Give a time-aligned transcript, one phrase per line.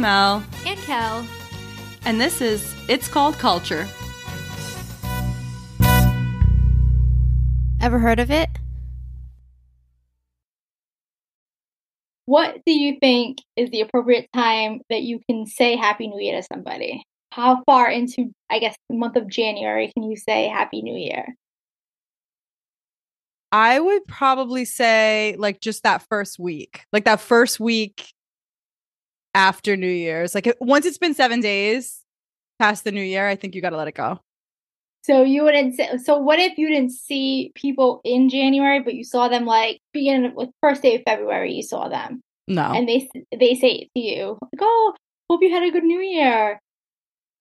[0.00, 0.42] Mel.
[0.66, 1.26] And Kel.
[2.06, 3.86] And this is It's Called Culture.
[7.82, 8.48] Ever heard of it?
[12.24, 16.40] What do you think is the appropriate time that you can say Happy New Year
[16.40, 17.02] to somebody?
[17.32, 21.34] How far into, I guess, the month of January can you say Happy New Year?
[23.52, 28.06] I would probably say like just that first week, like that first week
[29.34, 30.34] after New Year's.
[30.34, 32.02] Like once it's been seven days
[32.58, 34.20] past the New Year, I think you got to let it go.
[35.02, 35.96] So you wouldn't say.
[36.04, 40.34] So what if you didn't see people in January, but you saw them like beginning
[40.34, 41.54] with first day of February?
[41.54, 42.72] You saw them, No.
[42.74, 44.94] and they they say it to you, like, "Oh,
[45.30, 46.60] hope you had a good New Year."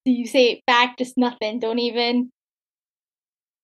[0.05, 0.98] Do you say it back?
[0.98, 1.59] Just nothing.
[1.59, 2.31] Don't even.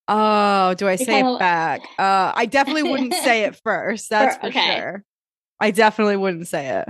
[0.08, 1.80] oh, do I You're say kinda it back?
[1.98, 4.10] Uh, I definitely wouldn't say it first.
[4.10, 4.76] That's for okay.
[4.78, 5.04] sure.
[5.58, 6.88] I definitely wouldn't say it.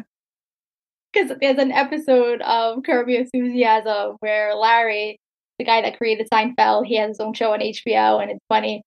[1.17, 5.19] Because there's an episode of Your Enthusiasm where Larry,
[5.59, 8.83] the guy that created Seinfeld, he has his own show on HBO and it's funny.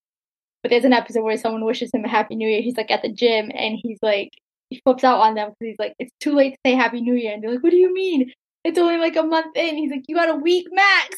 [0.61, 2.61] But there's an episode where someone wishes him a Happy New Year.
[2.61, 4.29] He's like at the gym and he's like,
[4.69, 7.15] he flips out on them because he's like, it's too late to say Happy New
[7.15, 7.33] Year.
[7.33, 8.31] And they're like, what do you mean?
[8.63, 9.77] It's only like a month in.
[9.77, 11.17] He's like, you got a week max.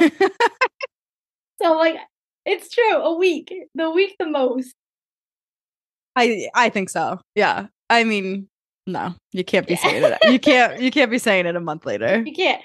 [1.62, 1.96] so, like,
[2.44, 3.54] it's true, a week.
[3.74, 4.74] The week the most.
[6.16, 7.20] I I think so.
[7.34, 7.68] Yeah.
[7.88, 8.48] I mean,
[8.88, 10.18] no, you can't be saying it.
[10.32, 12.22] You can't you can't be saying it a month later.
[12.24, 12.62] You can't.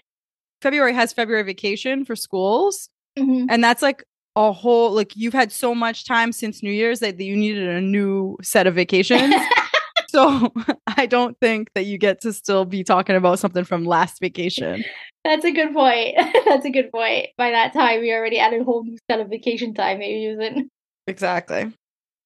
[0.61, 2.89] February has February vacation for schools.
[3.19, 3.47] Mhm.
[3.49, 4.03] And that's like
[4.35, 7.81] a whole like you've had so much time since New Year's that you needed a
[7.81, 9.35] new set of vacations.
[10.09, 10.51] so
[10.97, 14.83] I don't think that you get to still be talking about something from last vacation.
[15.25, 16.15] That's a good point.
[16.45, 17.27] That's a good point.
[17.37, 20.31] By that time, you already added a whole new set of vacation time that you're
[20.31, 20.69] using.
[21.07, 21.71] Exactly.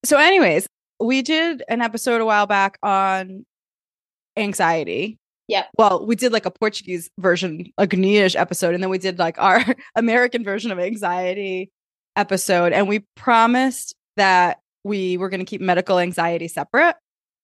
[0.05, 0.67] So, anyways,
[0.99, 3.45] we did an episode a while back on
[4.37, 5.17] anxiety.
[5.47, 5.63] Yeah.
[5.77, 9.37] Well, we did like a Portuguese version, a Ghanaian episode, and then we did like
[9.39, 9.63] our
[9.95, 11.69] American version of anxiety
[12.15, 12.73] episode.
[12.73, 16.95] And we promised that we were going to keep medical anxiety separate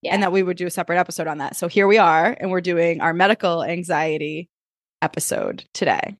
[0.01, 0.13] Yeah.
[0.13, 1.55] and that we would do a separate episode on that.
[1.55, 4.49] So here we are, and we're doing our medical anxiety
[5.01, 6.15] episode today.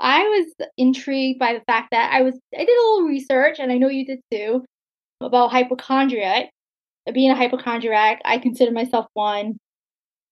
[0.00, 3.70] I was intrigued by the fact that I was I did a little research, and
[3.70, 4.64] I know you did too,
[5.20, 6.48] about hypochondria.
[7.12, 9.58] Being a hypochondriac, I consider myself one.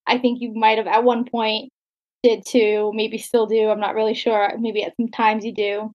[0.07, 1.71] I think you might have at one point
[2.23, 3.69] did too, maybe still do.
[3.69, 4.53] I'm not really sure.
[4.59, 5.93] Maybe at some times you do.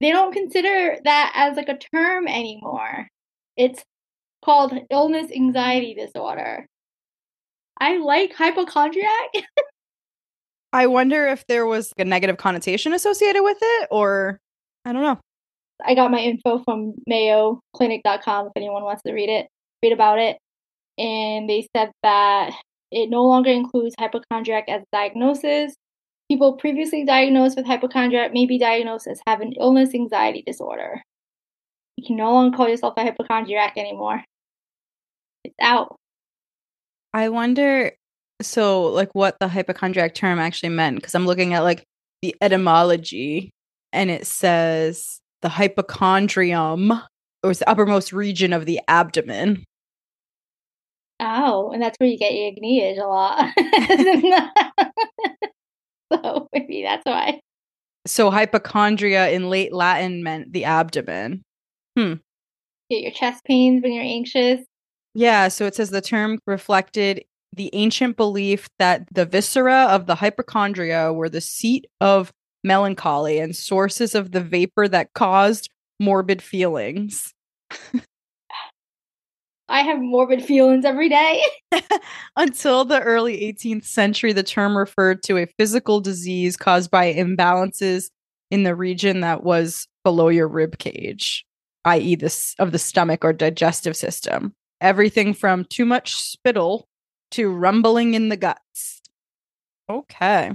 [0.00, 3.08] They don't consider that as like a term anymore.
[3.56, 3.82] It's
[4.44, 6.66] called illness anxiety disorder.
[7.80, 9.30] I like hypochondriac.
[10.72, 14.38] I wonder if there was a negative connotation associated with it, or
[14.84, 15.18] I don't know.
[15.84, 19.48] I got my info from MayoClinic.com if anyone wants to read it,
[19.82, 20.38] read about it.
[20.98, 22.52] And they said that
[22.90, 25.74] it no longer includes hypochondriac as a diagnosis.
[26.30, 31.02] People previously diagnosed with hypochondriac may be diagnosed as having illness anxiety disorder.
[31.96, 34.22] You can no longer call yourself a hypochondriac anymore.
[35.44, 35.96] It's out.
[37.12, 37.92] I wonder
[38.42, 41.84] so like what the hypochondriac term actually meant because I'm looking at like
[42.22, 43.50] the etymology
[43.92, 46.92] and it says the hypochondrium
[47.42, 49.64] or the uppermost region of the abdomen.
[51.20, 53.52] Oh, and that's where you get your Agnias a lot.
[56.12, 57.40] so maybe that's why.
[58.06, 61.42] So hypochondria in late Latin meant the abdomen.
[61.96, 62.14] Hmm.
[62.88, 64.60] Get your chest pains when you're anxious.
[65.14, 70.14] Yeah, so it says the term reflected the ancient belief that the viscera of the
[70.14, 72.32] hypochondria were the seat of
[72.64, 77.34] melancholy and sources of the vapor that caused morbid feelings.
[79.70, 81.42] I have morbid feelings every day.
[82.36, 88.10] Until the early 18th century, the term referred to a physical disease caused by imbalances
[88.50, 91.46] in the region that was below your rib cage,
[91.84, 94.52] i.e., this of the stomach or digestive system.
[94.80, 96.88] Everything from too much spittle
[97.30, 99.00] to rumbling in the guts.
[99.88, 100.52] Okay.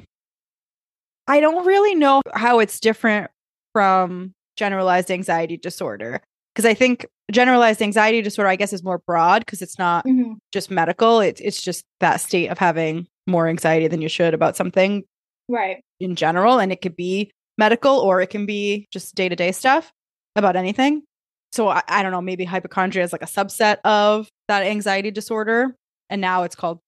[1.27, 3.31] I don't really know how it's different
[3.71, 6.21] from generalized anxiety disorder
[6.53, 10.35] because I think generalized anxiety disorder, I guess, is more broad because it's not Mhm.
[10.51, 11.19] just medical.
[11.19, 15.03] It's it's just that state of having more anxiety than you should about something
[15.49, 15.81] Right.
[15.99, 19.51] in general, and it could be medical or it can be just day to day
[19.51, 19.91] stuff
[20.35, 21.03] about anything.
[21.51, 22.21] So I, I don't know.
[22.21, 25.75] Maybe hypochondria is like a subset of that anxiety disorder,
[26.09, 26.79] and now it's called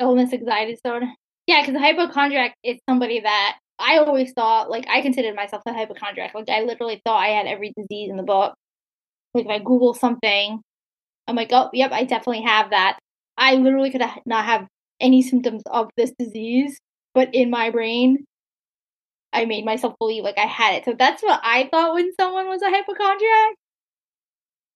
[0.00, 1.06] Illness anxiety disorder.
[1.46, 5.72] Yeah, because a hypochondriac is somebody that I always thought, like, I considered myself a
[5.72, 6.34] hypochondriac.
[6.34, 8.54] Like, I literally thought I had every disease in the book.
[9.34, 10.60] Like, if I Google something,
[11.26, 12.98] I'm like, oh, yep, I definitely have that.
[13.36, 14.66] I literally could not have
[15.00, 16.78] any symptoms of this disease,
[17.14, 18.24] but in my brain,
[19.32, 20.84] I made myself believe like I had it.
[20.84, 23.54] So that's what I thought when someone was a hypochondriac.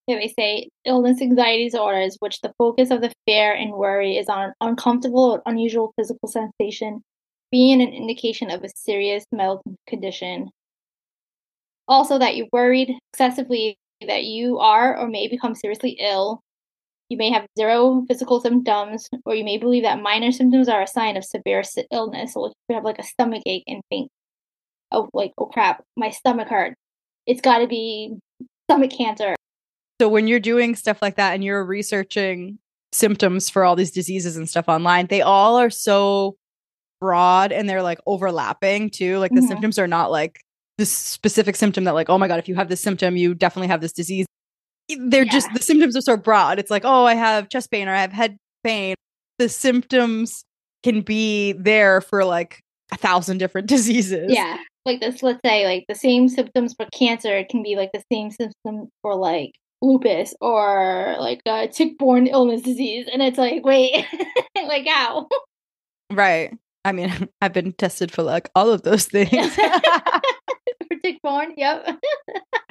[0.06, 4.28] Yeah, they say illness anxiety disorders, which the focus of the fear and worry is
[4.28, 7.02] on uncomfortable or unusual physical sensation,
[7.50, 10.50] being an indication of a serious mental condition.
[11.88, 13.76] Also, that you're worried excessively
[14.06, 16.40] that you are or may become seriously ill.
[17.08, 20.88] You may have zero physical symptoms, or you may believe that minor symptoms are a
[20.88, 21.62] sign of severe
[21.92, 22.34] illness.
[22.34, 24.10] So, if you have like a stomach ache and think,
[24.90, 26.74] oh, like, oh crap, my stomach hurt.
[27.26, 28.16] It's got to be
[28.68, 29.34] stomach cancer.
[30.00, 32.58] So when you're doing stuff like that and you're researching
[32.92, 36.36] symptoms for all these diseases and stuff online, they all are so
[37.00, 39.18] broad and they're like overlapping too.
[39.18, 39.48] Like the mm-hmm.
[39.48, 40.40] symptoms are not like
[40.78, 43.68] this specific symptom that like, oh my god, if you have this symptom, you definitely
[43.68, 44.26] have this disease.
[44.88, 45.32] They're yeah.
[45.32, 46.58] just the symptoms are so broad.
[46.58, 48.94] It's like, oh, I have chest pain or I have head pain.
[49.38, 50.44] The symptoms
[50.82, 52.60] can be there for like
[52.92, 54.32] a thousand different diseases.
[54.32, 54.58] Yeah.
[54.84, 58.04] Like this, let's say like the same symptoms for cancer it can be like the
[58.12, 59.52] same symptom for like
[59.82, 64.06] lupus or like a tick-borne illness disease and it's like wait
[64.66, 65.28] like how
[66.12, 67.12] right i mean
[67.42, 69.58] i've been tested for like all of those things
[71.06, 71.86] tick-borne yep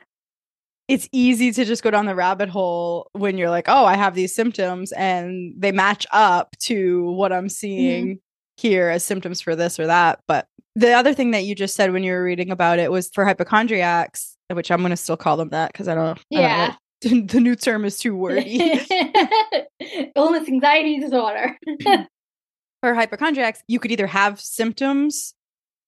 [0.87, 4.15] it's easy to just go down the rabbit hole when you're like oh i have
[4.15, 8.17] these symptoms and they match up to what i'm seeing mm-hmm.
[8.57, 11.93] here as symptoms for this or that but the other thing that you just said
[11.93, 15.37] when you were reading about it was for hypochondriacs which i'm going to still call
[15.37, 18.57] them that because i don't yeah I don't the new term is too wordy.
[20.15, 21.57] Illness anxiety disorder.
[22.81, 25.33] For hypochondriacs, you could either have symptoms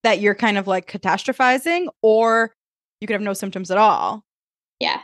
[0.03, 2.53] that you're kind of like catastrophizing, or
[3.01, 4.23] you could have no symptoms at all.
[4.79, 5.01] Yeah.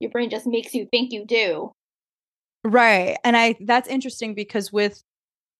[0.00, 1.72] Your brain just makes you think you do.
[2.64, 3.16] Right.
[3.24, 5.02] And I that's interesting because with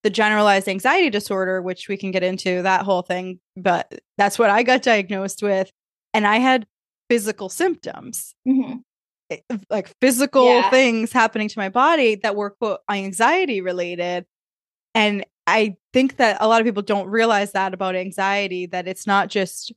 [0.05, 4.51] the generalized anxiety disorder, which we can get into that whole thing, but that's what
[4.51, 5.71] I got diagnosed with.
[6.15, 6.67] And I had
[7.09, 8.35] physical symptoms.
[8.47, 8.79] Mm-hmm.
[9.69, 10.71] Like physical yeah.
[10.71, 14.25] things happening to my body that were quote anxiety related
[14.95, 19.07] and i think that a lot of people don't realize that about anxiety that it's
[19.07, 19.73] not just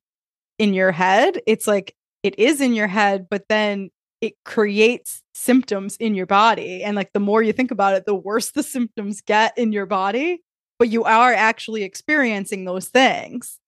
[0.60, 3.90] in your head it's like it is in your head but then
[4.22, 8.16] it creates symptoms in your body and like the more you think about it the
[8.16, 10.42] worse the symptoms get in your body
[10.82, 13.60] but you are actually experiencing those things.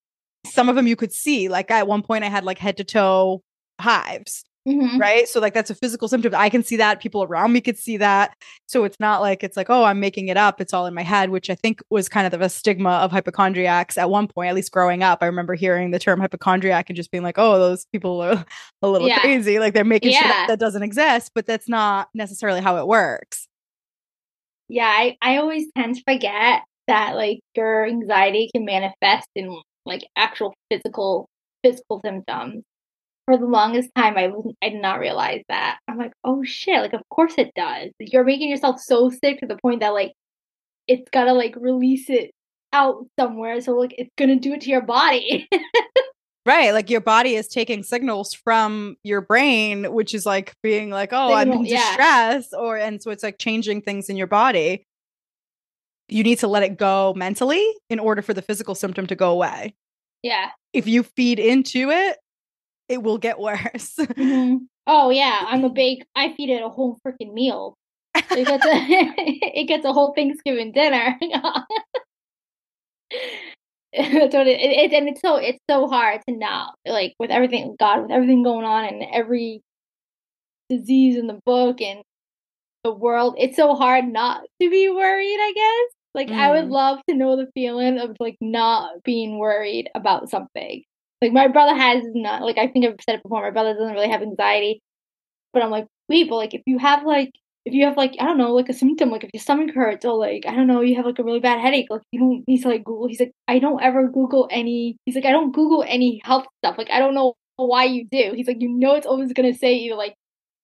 [0.47, 2.83] Some of them you could see like at one point i had like head to
[2.83, 3.43] toe
[3.79, 4.97] hives Mm-hmm.
[4.97, 5.27] Right.
[5.27, 6.33] So, like, that's a physical symptom.
[6.33, 7.01] I can see that.
[7.01, 8.37] People around me could see that.
[8.65, 10.61] So, it's not like it's like, oh, I'm making it up.
[10.61, 13.97] It's all in my head, which I think was kind of the stigma of hypochondriacs
[13.97, 15.19] at one point, at least growing up.
[15.21, 18.45] I remember hearing the term hypochondriac and just being like, oh, those people are
[18.81, 19.19] a little yeah.
[19.19, 19.59] crazy.
[19.59, 20.21] Like, they're making yeah.
[20.21, 23.47] shit that doesn't exist, but that's not necessarily how it works.
[24.69, 24.87] Yeah.
[24.87, 30.53] I, I always tend to forget that, like, your anxiety can manifest in like actual
[30.71, 31.27] physical
[31.61, 32.63] physical symptoms
[33.25, 35.79] for the longest time I was I did not realize that.
[35.87, 37.89] I'm like, oh shit, like of course it does.
[37.99, 40.13] You're making yourself so sick to the point that like
[40.87, 42.31] it's gotta like release it
[42.73, 43.61] out somewhere.
[43.61, 45.47] So like it's gonna do it to your body.
[46.45, 46.73] right.
[46.73, 51.33] Like your body is taking signals from your brain, which is like being like, oh,
[51.33, 52.59] I'm in distress, yeah.
[52.59, 54.85] or and so it's like changing things in your body.
[56.09, 59.31] You need to let it go mentally in order for the physical symptom to go
[59.31, 59.73] away.
[60.21, 60.49] Yeah.
[60.73, 62.17] If you feed into it,
[62.89, 63.95] it will get worse.
[63.97, 64.65] Mm-hmm.
[64.85, 66.03] Oh yeah, I'm a big.
[66.13, 67.77] I feed it a whole freaking meal.
[68.15, 68.69] It gets a,
[69.61, 71.17] it gets a whole Thanksgiving dinner.
[73.93, 77.31] That's what it, it, it, and it's so it's so hard to not like with
[77.31, 79.61] everything God with everything going on and every
[80.69, 82.01] disease in the book and
[82.83, 83.35] the world.
[83.37, 85.37] It's so hard not to be worried.
[85.39, 86.35] I guess like mm.
[86.35, 86.71] I would mm.
[86.71, 90.83] love to know the feeling of like not being worried about something.
[91.23, 93.93] Like my brother has not like I think I've said it before, my brother doesn't
[93.93, 94.81] really have anxiety.
[95.53, 97.31] But I'm like, wait, but like if you have like
[97.65, 100.03] if you have like I don't know, like a symptom, like if your stomach hurts
[100.03, 102.61] or like I don't know, you have like a really bad headache, like you don't
[102.61, 103.07] to like Google.
[103.07, 106.77] He's like, I don't ever Google any he's like, I don't Google any health stuff.
[106.77, 108.33] Like I don't know why you do.
[108.35, 110.15] He's like, you know it's always gonna say either like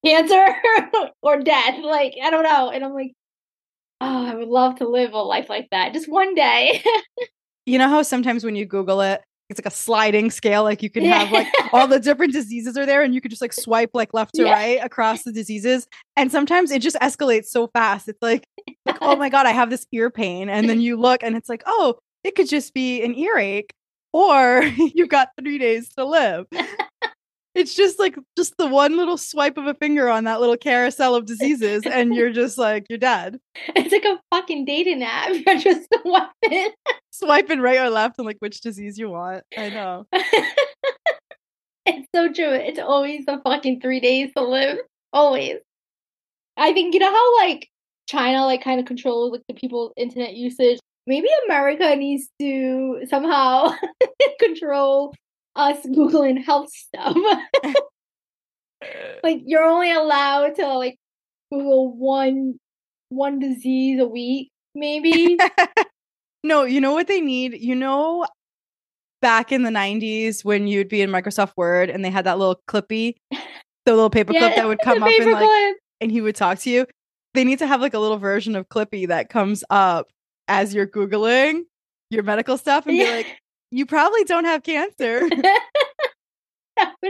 [0.05, 0.55] cancer
[1.21, 1.79] or death.
[1.83, 2.69] Like, I don't know.
[2.69, 3.13] And I'm like,
[4.01, 5.93] oh, I would love to live a life like that.
[5.93, 6.83] Just one day.
[7.65, 10.63] you know how sometimes when you Google it, it's like a sliding scale.
[10.63, 13.41] Like you can have like all the different diseases are there and you could just
[13.41, 14.53] like swipe like left to yeah.
[14.53, 15.87] right across the diseases.
[16.15, 18.07] And sometimes it just escalates so fast.
[18.07, 18.45] It's like,
[18.85, 20.49] like, oh my God, I have this ear pain.
[20.49, 23.73] And then you look and it's like, oh, it could just be an earache
[24.13, 26.45] or you've got three days to live.
[27.59, 31.13] it's just like just the one little swipe of a finger on that little carousel
[31.13, 33.39] of diseases, and you're just like you're dead.
[33.75, 35.29] It's like a fucking dating app.
[35.45, 36.71] You're just swiping.
[37.11, 39.43] Swiping right or left and like which disease you want.
[39.57, 40.07] I know.
[41.85, 42.51] it's so true.
[42.51, 44.77] It's always the fucking three days to live.
[45.11, 45.57] Always.
[46.55, 47.67] I think you know how like
[48.07, 50.79] China like kind of controls like the people's internet usage.
[51.05, 53.73] Maybe America needs to somehow
[54.39, 55.13] control
[55.59, 57.17] us googling health stuff.
[59.23, 60.97] like you're only allowed to like
[61.51, 62.59] Google one
[63.09, 65.37] one disease a week, maybe.
[66.43, 67.59] no, you know what they need?
[67.59, 68.25] You know
[69.21, 72.61] back in the 90s when you'd be in Microsoft Word and they had that little
[72.67, 76.59] clippy, the little paperclip Yeah, that would come up and like and he would talk
[76.59, 76.85] to you.
[77.33, 80.07] They need to have like a little version of Clippy that comes up
[80.47, 81.63] as you're Googling
[82.09, 83.05] your medical stuff and Yeah.
[83.05, 83.39] be like,
[83.71, 85.27] you probably don't have cancer.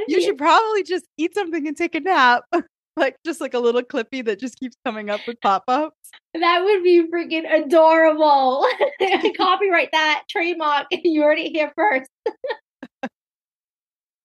[0.08, 2.44] You should probably just eat something and take a nap.
[2.98, 5.96] like just like a little Clippy that just keeps coming up with pop-ups.
[6.34, 8.66] That would be freaking adorable.
[9.38, 10.88] Copyright that trademark.
[10.92, 12.10] You heard it here first.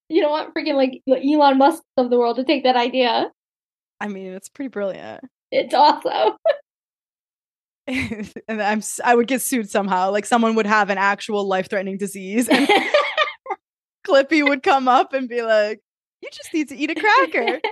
[0.09, 3.31] you don't want freaking like Elon Musk of the world to take that idea.
[4.01, 5.25] I mean, it's pretty brilliant.
[5.51, 6.37] It's awesome.
[8.49, 10.11] and I'm I would get sued somehow.
[10.11, 12.69] Like someone would have an actual life-threatening disease and
[14.07, 15.81] Clippy would come up and be like,
[16.23, 17.61] "You just need to eat a cracker."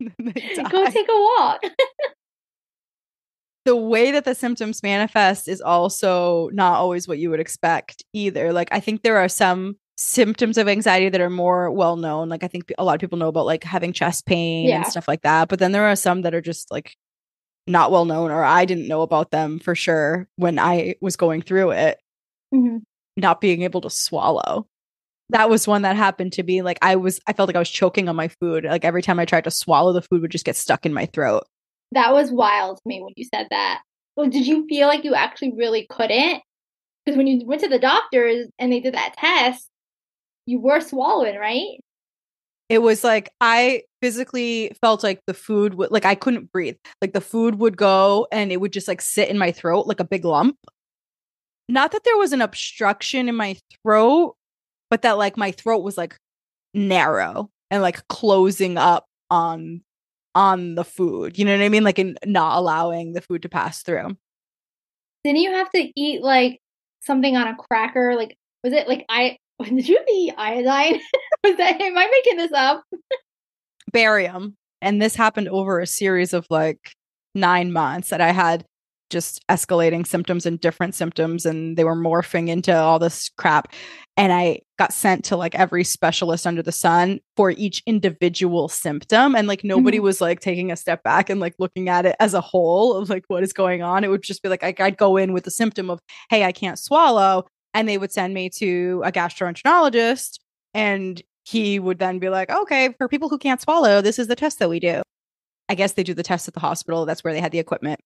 [0.00, 1.62] And then they Go take a walk.
[3.64, 8.52] the way that the symptoms manifest is also not always what you would expect either.
[8.52, 12.28] Like I think there are some symptoms of anxiety that are more well known.
[12.28, 14.76] Like I think a lot of people know about like having chest pain Yeah.
[14.78, 15.48] and stuff like that.
[15.48, 16.96] But then there are some that are just like
[17.66, 21.42] not well known or I didn't know about them for sure when I was going
[21.42, 21.98] through it,
[22.54, 22.82] Mhm.
[23.16, 24.66] not being able to swallow.
[25.30, 27.70] That was one that happened to be like I was I felt like I was
[27.70, 28.64] choking on my food.
[28.64, 31.06] Like every time I tried to swallow the food would just get stuck in my
[31.06, 31.44] throat.
[31.92, 33.82] That was wild to me when you said that.
[34.16, 36.42] Well, did you feel like you actually really couldn't?
[37.04, 39.68] Because when you went to the doctors and they did that test,
[40.46, 41.78] you were swallowing, right?
[42.72, 46.76] It was like I physically felt like the food would like I couldn't breathe.
[47.02, 50.00] Like the food would go and it would just like sit in my throat like
[50.00, 50.56] a big lump.
[51.68, 54.36] Not that there was an obstruction in my throat,
[54.88, 56.16] but that like my throat was like
[56.72, 59.82] narrow and like closing up on
[60.34, 61.38] on the food.
[61.38, 61.84] You know what I mean?
[61.84, 64.16] Like in not allowing the food to pass through.
[65.24, 66.58] Didn't you have to eat like
[67.02, 68.16] something on a cracker?
[68.16, 69.36] Like, was it like I?
[69.62, 71.02] Did you eat iodine?
[71.44, 71.80] was that?
[71.80, 72.84] Am I making this up?
[73.92, 74.56] barium.
[74.80, 76.92] And this happened over a series of like
[77.34, 78.64] nine months that I had
[79.10, 83.70] just escalating symptoms and different symptoms, and they were morphing into all this crap.
[84.16, 89.34] And I got sent to like every specialist under the sun for each individual symptom.
[89.36, 90.02] And like nobody Mhm.
[90.02, 93.10] was like taking a step back and like looking at it as a whole of
[93.10, 94.02] like what is going on.
[94.02, 96.52] It would just be like, I- I'd go in with the symptom of, hey, I
[96.52, 97.44] can't swallow.
[97.74, 100.38] And they would send me to a gastroenterologist
[100.74, 104.36] and he would then be like, okay, for people who can't swallow, this is the
[104.36, 105.02] test that we do.
[105.68, 107.06] I guess they do the test at the hospital.
[107.06, 108.00] That's where they had the equipment.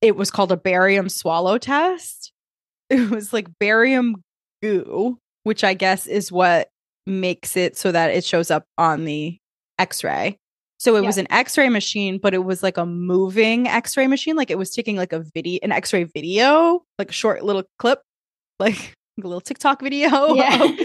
[0.00, 2.32] It was called a barium swallow test.
[2.88, 4.22] It was like barium
[4.62, 6.68] goo, which I guess is what
[7.04, 9.38] makes it so that it shows up on the
[9.76, 10.38] x ray.
[10.78, 14.06] So it was an x ray machine, but it was like a moving x ray
[14.06, 14.36] machine.
[14.36, 17.64] Like it was taking like a video, an x ray video, like a short little
[17.78, 18.02] clip,
[18.60, 20.58] like a little TikTok video yeah.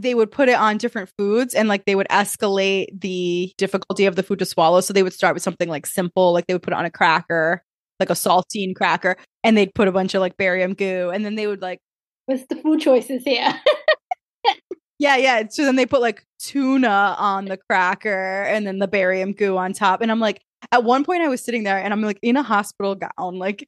[0.00, 4.16] they would put it on different foods and like they would escalate the difficulty of
[4.16, 4.80] the food to swallow.
[4.80, 6.90] So they would start with something like simple, like they would put it on a
[6.90, 7.62] cracker,
[7.98, 11.34] like a saltine cracker, and they'd put a bunch of like barium goo, and then
[11.34, 11.80] they would like,
[12.26, 13.54] What's the food choices here?
[14.98, 15.44] yeah, yeah.
[15.48, 19.72] So then they put like tuna on the cracker and then the barium goo on
[19.72, 20.02] top.
[20.02, 22.42] And I'm like, at one point I was sitting there and I'm like in a
[22.42, 23.66] hospital gown, like,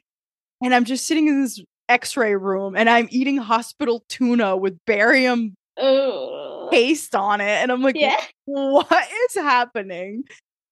[0.62, 5.54] and I'm just sitting in this x-ray room and I'm eating hospital tuna with barium
[5.78, 6.68] oh.
[6.70, 7.44] paste on it.
[7.44, 8.20] And I'm like, Yeah.
[8.44, 10.24] what is happening?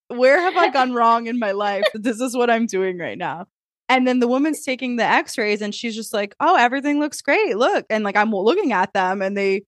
[0.09, 1.85] Where have I gone wrong in my life?
[1.95, 3.47] This is what I'm doing right now.
[3.91, 7.23] And then the woman's taking the x rays and she's just like, oh, everything looks
[7.23, 7.57] great.
[7.57, 7.87] Look.
[7.89, 9.63] And like, I'm looking at them and they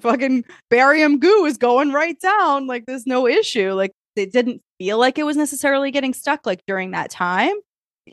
[0.00, 2.66] fucking barium goo is going right down.
[2.66, 3.72] Like, there's no issue.
[3.72, 7.54] Like, it didn't feel like it was necessarily getting stuck like during that time.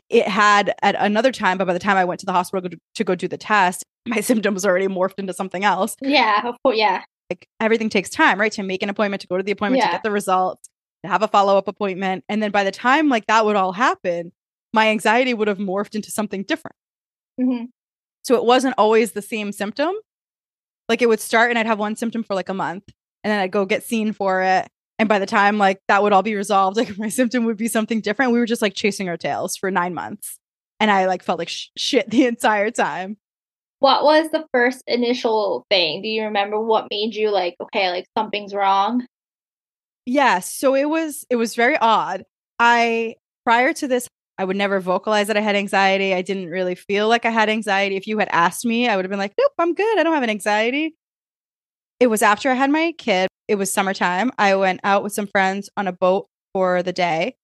[0.08, 2.76] It had at another time, but by the time I went to the hospital to,
[2.96, 6.46] to go do the test, my symptoms already morphed into something else Yeah.
[6.48, 6.76] Of course.
[6.78, 7.02] Yeah.
[7.30, 8.52] like everything takes time, right?
[8.52, 9.86] To make an appointment, to go to the appointment, Yeah.
[9.88, 10.68] to get the results,
[11.04, 12.24] to have a follow up appointment.
[12.28, 14.32] And then by the time like that would all happen,
[14.72, 16.76] my anxiety would have morphed into something different.
[17.40, 17.64] hmm
[18.22, 19.94] So it wasn't always the same symptom.
[20.88, 22.84] Like it would start and I'd have one symptom for like a month
[23.22, 24.68] and then I'd go get seen for it.
[24.98, 27.68] And by the time like that would all be resolved, like my symptom would be
[27.68, 28.32] something different.
[28.32, 30.38] We were just like chasing our tails for nine months.
[30.80, 33.16] And I like felt like sh- shit the entire time.
[33.80, 36.00] What was the first initial thing?
[36.02, 39.06] Do you remember what made you like, okay, like something's wrong?
[40.06, 40.40] Yeah.
[40.40, 42.24] So it was, it was very odd.
[42.58, 44.08] I, prior to this,
[44.38, 46.14] I would never vocalize that I had anxiety.
[46.14, 47.96] I didn't really feel like I had anxiety.
[47.96, 49.98] If you had asked me, I would have been like, nope, I'm good.
[49.98, 50.96] I don't have an anxiety.
[52.00, 53.28] It was after I had my kid.
[53.48, 54.30] It was summertime.
[54.38, 57.36] I went out with some friends on a boat for the day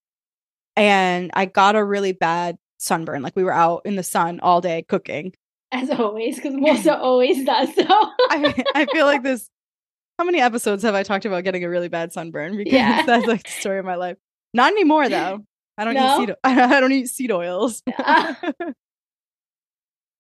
[0.77, 3.23] and I got a really bad sunburn.
[3.23, 5.33] Like we were out in the sun all day cooking.
[5.73, 7.85] As always, because Melissa always does so.
[7.89, 9.49] I, I feel like this.
[10.19, 12.57] How many episodes have I talked about getting a really bad sunburn?
[12.57, 13.07] Because Yeah.
[13.07, 14.17] that's like the story of my life.
[14.53, 15.45] Not anymore though.
[15.79, 16.23] I don't No?
[16.23, 16.37] eat seed.
[16.45, 17.83] I don't eat seed oils.
[17.99, 18.39] Ah.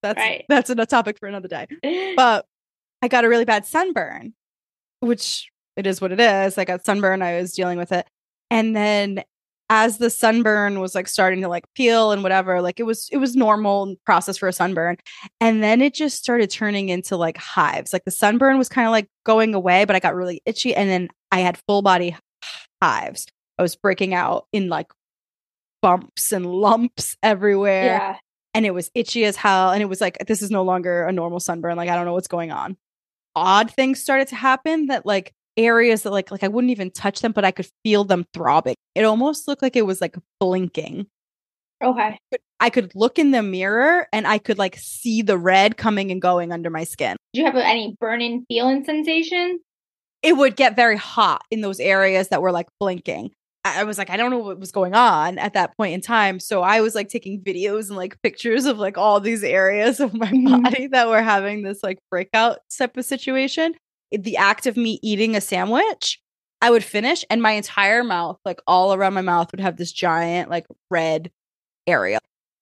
[0.02, 0.44] that's Right.
[0.48, 1.66] that's a topic for another day.
[2.16, 2.46] But
[3.02, 4.32] I got a really bad sunburn,
[5.00, 6.56] which it is what it is.
[6.56, 7.22] I got sunburn.
[7.22, 8.06] I was dealing with it,
[8.50, 9.24] and then
[9.68, 13.18] as the sunburn was like starting to like peel and whatever, like it was it
[13.18, 14.96] was normal process for a sunburn,
[15.40, 17.92] and then it just started turning into like hives.
[17.92, 20.88] Like the sunburn was kind of like going away, but I got really itchy, and
[20.88, 22.16] then I had full body
[22.82, 23.26] hives.
[23.58, 24.88] I was breaking out in like
[25.82, 28.16] bumps and lumps everywhere yeah.
[28.54, 29.70] and it was itchy as hell.
[29.70, 31.76] And it was like, this is no longer a normal sunburn.
[31.76, 32.76] Like, I don't know what's going on.
[33.36, 35.32] Odd things started to happen that like
[35.64, 38.74] areas that like like I wouldn't even touch them, but I could feel them throbbing.
[38.94, 41.06] It almost looked like it was like blinking.
[41.82, 42.18] Okay.
[42.60, 46.20] I could look in the mirror and I could like see the red coming and
[46.20, 47.16] going under my skin.
[47.32, 49.60] Did you have any burning feeling sensation?
[50.22, 53.30] It would get very hot in those areas that were like blinking.
[53.64, 56.40] I was like, I don't know what was going on at that point in time.
[56.40, 60.12] So I was like taking videos and like pictures of like all these areas of
[60.14, 60.62] my Mhm.
[60.62, 63.74] body that were having this like breakout type of situation.
[64.12, 66.20] The act of me eating a sandwich,
[66.62, 69.92] I would finish and my entire mouth, like all around my mouth, would have this
[69.92, 71.30] giant like red
[71.86, 72.18] area.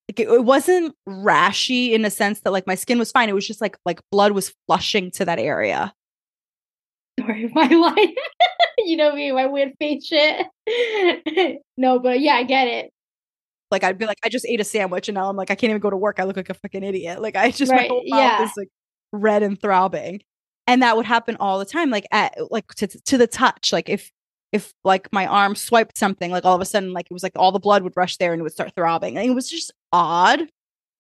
[0.09, 3.29] Like it, it wasn't rashy in a sense that like my skin was fine.
[3.29, 5.93] It was just like like blood was flushing to that area.
[7.21, 8.15] Story of my life.
[8.79, 10.47] you know me, my weird face shit.
[11.77, 12.91] no, but yeah, I get it.
[13.71, 15.71] Like I'd be like, I just ate a sandwich and now I'm like, I can't
[15.71, 16.21] even go to work.
[16.21, 17.21] I look like a fucking idiot.
[17.21, 18.45] Like I just Right, my whole mouth yeah.
[18.45, 18.69] is like
[19.13, 20.23] red and throbbing.
[20.69, 23.73] And that would happen all the time, like at like to to the touch.
[23.73, 24.11] Like if
[24.53, 27.33] if like my arm swiped something, like all of a sudden, like it was like
[27.37, 29.17] all the blood would rush there and it would start throbbing.
[29.17, 30.43] And it was just odd.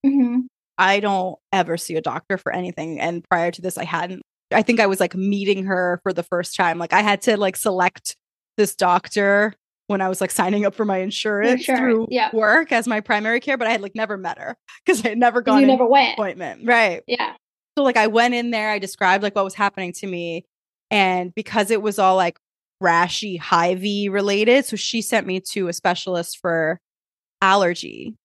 [0.04, 0.40] hmm
[0.80, 3.00] I don't ever see a doctor for anything.
[3.00, 4.22] And prior to this, I hadn't.
[4.52, 6.78] I think I was like meeting her for the first time.
[6.78, 8.16] Like I had to like select
[8.56, 9.54] this doctor
[9.88, 12.30] when I was like signing up for my insurance Insurance, through yeah.
[12.32, 15.18] work as my primary care, but I had like never met her because I had
[15.18, 16.12] never gone You never went.
[16.12, 16.62] appointment.
[16.64, 17.02] Right.
[17.06, 17.34] Yeah.
[17.78, 20.44] So like I went in there, I described like what was happening to me.
[20.90, 22.36] And because it was all like
[22.82, 26.80] rashy, hivey related, so she sent me to a specialist for
[27.40, 28.16] allergy.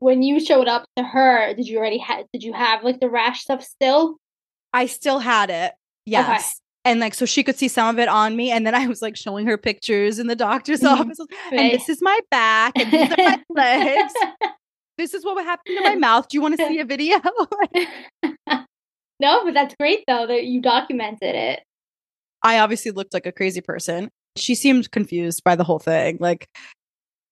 [0.00, 2.26] When you showed up to her, did you already have?
[2.32, 4.16] Did you have like the rash stuff still?
[4.72, 5.72] I still had it.
[6.04, 6.60] Yes.
[6.84, 8.50] And like, so she could see some of it on me.
[8.50, 10.90] And then I was like showing her pictures in the doctor's Mhm.
[11.02, 11.18] office.
[11.52, 14.12] And this is my back, and these are my legs.
[14.98, 16.28] This is what would happen to my mouth.
[16.28, 17.18] Do you want to see a video?
[19.20, 21.62] no, but that's great though that you documented it.
[22.42, 24.10] I obviously looked like a crazy person.
[24.36, 26.18] She seemed confused by the whole thing.
[26.20, 26.46] Like,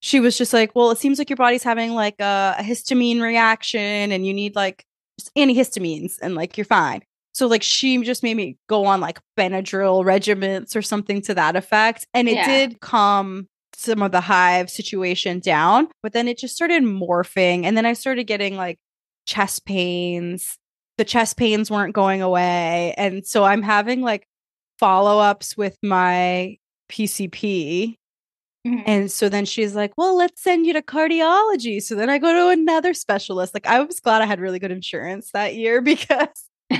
[0.00, 3.20] she was just like, well, it seems like your body's having like a, a histamine
[3.20, 3.80] reaction
[4.12, 4.84] and you need like
[5.18, 7.02] just antihistamines and like you're fine.
[7.32, 11.56] So like she just made me go on like Benadryl regiments or something to that
[11.56, 12.06] effect.
[12.14, 12.46] And it Yeah.
[12.46, 17.64] did calm some of the hive situation down, but then it just started morphing.
[17.64, 18.78] And then I started getting like
[19.26, 20.56] chest pains.
[20.98, 22.94] The chest pains weren't going away.
[22.96, 24.26] And so I'm having like
[24.78, 26.56] follow ups with my
[26.88, 27.96] PCP.
[28.66, 28.82] Mhm.
[28.86, 31.82] And so then she's like, well, let's send you to cardiology.
[31.82, 33.52] So then I go to another specialist.
[33.54, 36.28] Like, I was glad I had really good insurance that year because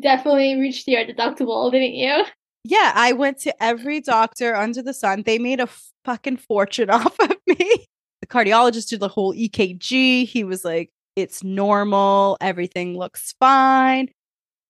[0.00, 2.24] Definitely reached your deductible, didn't you?
[2.64, 5.22] Yeah, I went to every doctor under the sun.
[5.26, 5.68] They made a
[6.04, 7.86] fucking fortune off of me.
[8.20, 10.26] The cardiologist did the whole EKG.
[10.26, 12.38] He was like, it's normal.
[12.40, 14.08] Everything looks fine.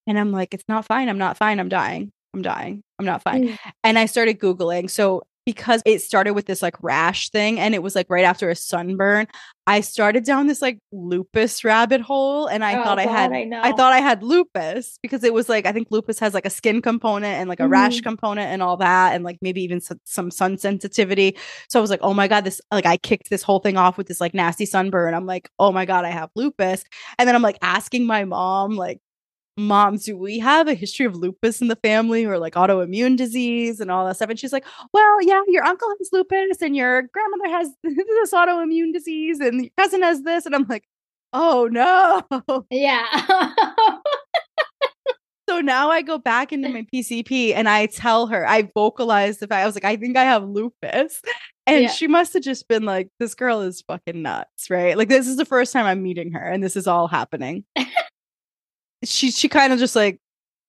[0.06, 1.08] And I'm like, it's not fine.
[1.08, 1.60] I'm not fine.
[1.60, 2.10] I'm dying.
[2.34, 2.82] I'm dying.
[2.98, 3.48] I'm not fine.
[3.48, 3.58] Mm.
[3.84, 4.90] And I started Googling.
[4.90, 8.48] So, because it started with this like rash thing and it was like right after
[8.50, 9.26] a sunburn,
[9.66, 12.46] I started down this like lupus rabbit hole.
[12.46, 13.50] And I Oh, thought I had I.
[13.62, 16.50] I thought I had lupus because it was like I think lupus has like a
[16.50, 18.02] skin component and like a rash Mm-hmm.
[18.02, 21.36] component and all that and like maybe even some, some sun sensitivity.
[21.68, 23.96] So I was like, "Oh my god, this like I kicked this whole thing off
[23.98, 26.84] with this like nasty sunburn." I'm like, "Oh my god, I have lupus."
[27.18, 29.00] And then I'm like asking my mom like
[29.56, 33.80] moms, do we have a history of lupus in the family or like autoimmune disease
[33.80, 34.30] and all that stuff?
[34.30, 38.92] And she's like, well, yeah, your uncle has lupus and your grandmother has this autoimmune
[38.92, 40.46] disease and your cousin has this.
[40.46, 40.84] And I'm like,
[41.32, 42.22] oh no.
[42.70, 43.04] Yeah.
[45.48, 49.46] so now I go back into my PCP and I tell her, I vocalize the
[49.46, 51.20] fact, I was like, I think I have lupus.
[51.66, 51.90] And Yeah.
[51.90, 54.96] she must have just been like, this girl is fucking nuts, right?
[54.96, 57.64] Like, this is the first time I'm meeting her and this is all happening.
[59.04, 60.18] She she kind of just like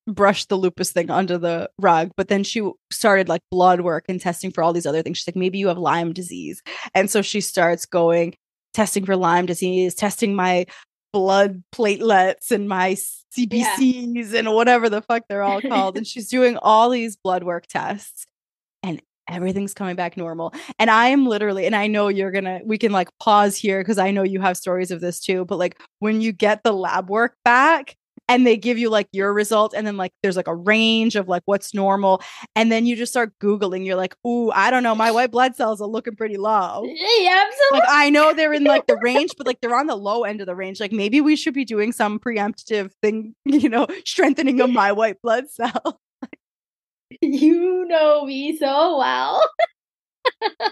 [0.08, 4.20] brushed the lupus thing under the rug, but then she started like blood work and
[4.20, 5.18] testing for all these other things.
[5.18, 6.62] She's like, maybe you have Lyme disease.
[6.94, 8.36] And so she starts going
[8.74, 10.66] testing for Lyme disease, testing my
[11.14, 12.98] blood platelets and my
[13.38, 15.96] CBCs and whatever the fuck they're all called.
[15.96, 18.26] and she's doing all these blood work tests
[18.82, 20.54] and everything's coming back normal.
[20.80, 24.00] And I am literally, and I know you're gonna, we can like pause here because
[24.00, 25.46] I know you have stories of this too.
[25.46, 27.96] But like when you get the lab work back,
[28.28, 31.28] and they give you like your result and then like there's like a range of
[31.28, 32.22] like what's normal
[32.56, 35.56] and then you just start googling you're like ooh i don't know my white blood
[35.56, 37.80] cells are looking pretty low yeah, absolutely.
[37.80, 40.42] like i know they're in like the range but like they're on the low end
[40.42, 44.62] of the range like maybe we should be doing some preemptive thing you know strengthening
[44.62, 46.00] of my white blood cell
[47.22, 49.44] you know me so well.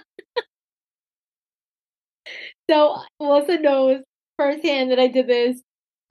[2.70, 4.04] so Melissa knows
[4.38, 5.62] firsthand that I did this.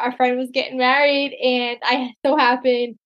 [0.01, 2.97] Our friend was getting married, and I so happened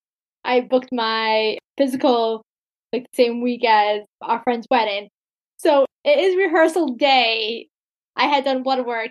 [0.44, 2.44] I booked my physical
[2.92, 5.08] like the same week as our friend's wedding.
[5.56, 7.68] So it is rehearsal day.
[8.16, 9.10] I had done blood work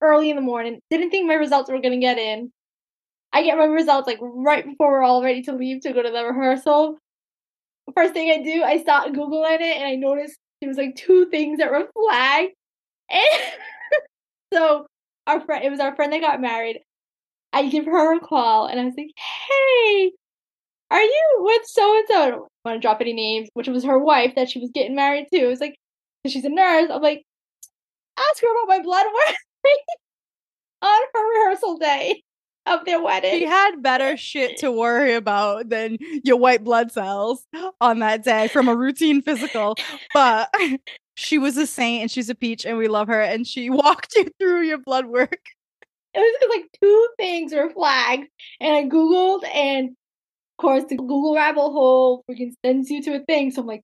[0.00, 0.78] early in the morning.
[0.90, 2.52] Didn't think my results were gonna get in.
[3.32, 6.10] I get my results like right before we're all ready to leave to go to
[6.10, 6.98] the rehearsal.
[7.94, 11.26] First thing I do, I start googling it, and I noticed there was like two
[11.30, 12.52] things that were flagged.
[13.10, 13.52] And
[14.54, 14.86] so
[15.26, 16.80] our friend, it was our friend that got married.
[17.52, 20.12] I give her a call, and I was like, "Hey,
[20.90, 23.84] are you with so and so?" I don't want to drop any names, which was
[23.84, 25.38] her wife that she was getting married to.
[25.38, 25.76] It was like,
[26.26, 26.90] she's a nurse.
[26.90, 27.24] I'm like,
[28.18, 29.36] ask her about my blood work
[30.82, 32.22] on her rehearsal day
[32.66, 33.40] of their wedding.
[33.40, 37.44] she had better shit to worry about than your white blood cells
[37.80, 39.74] on that day from a routine physical
[40.14, 40.48] but
[41.16, 44.14] she was a saint and she's a peach and we love her and she walked
[44.14, 45.40] you through your blood work
[46.14, 48.28] it was like two things were flagged,
[48.60, 49.96] and I googled, and of
[50.62, 53.50] course the Google rabbit hole freaking sends you to a thing.
[53.50, 53.82] So I'm like,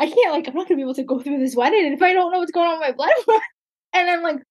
[0.00, 2.12] I can't like I'm not gonna be able to go through this wedding if I
[2.12, 3.42] don't know what's going on with my blood work.
[3.94, 4.42] And then like a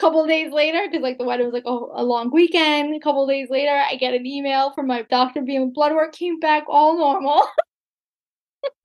[0.00, 2.94] couple days later, because like the wedding was like a, a long weekend.
[2.94, 6.40] A couple days later, I get an email from my doctor being blood work came
[6.40, 7.46] back all normal,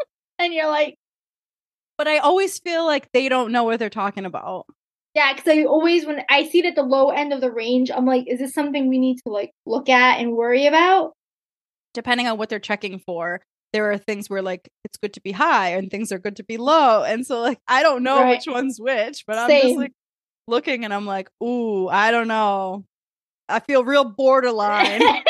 [0.39, 0.97] and you're like.
[1.97, 4.65] but i always feel like they don't know what they're talking about
[5.17, 7.89] Yeah, because I always when I see it at the low end of the range,
[7.89, 11.13] I'm like, is this something we need to like look at and worry about?
[11.95, 13.41] depending on what they're checking for
[13.73, 16.43] there are things where like it's good to be high and things are good to
[16.43, 18.37] be low and so like i don't know Right.
[18.37, 19.93] which one's which but i'm just like
[20.47, 22.85] looking and i'm like ooh i don't know
[23.49, 25.01] i feel real borderline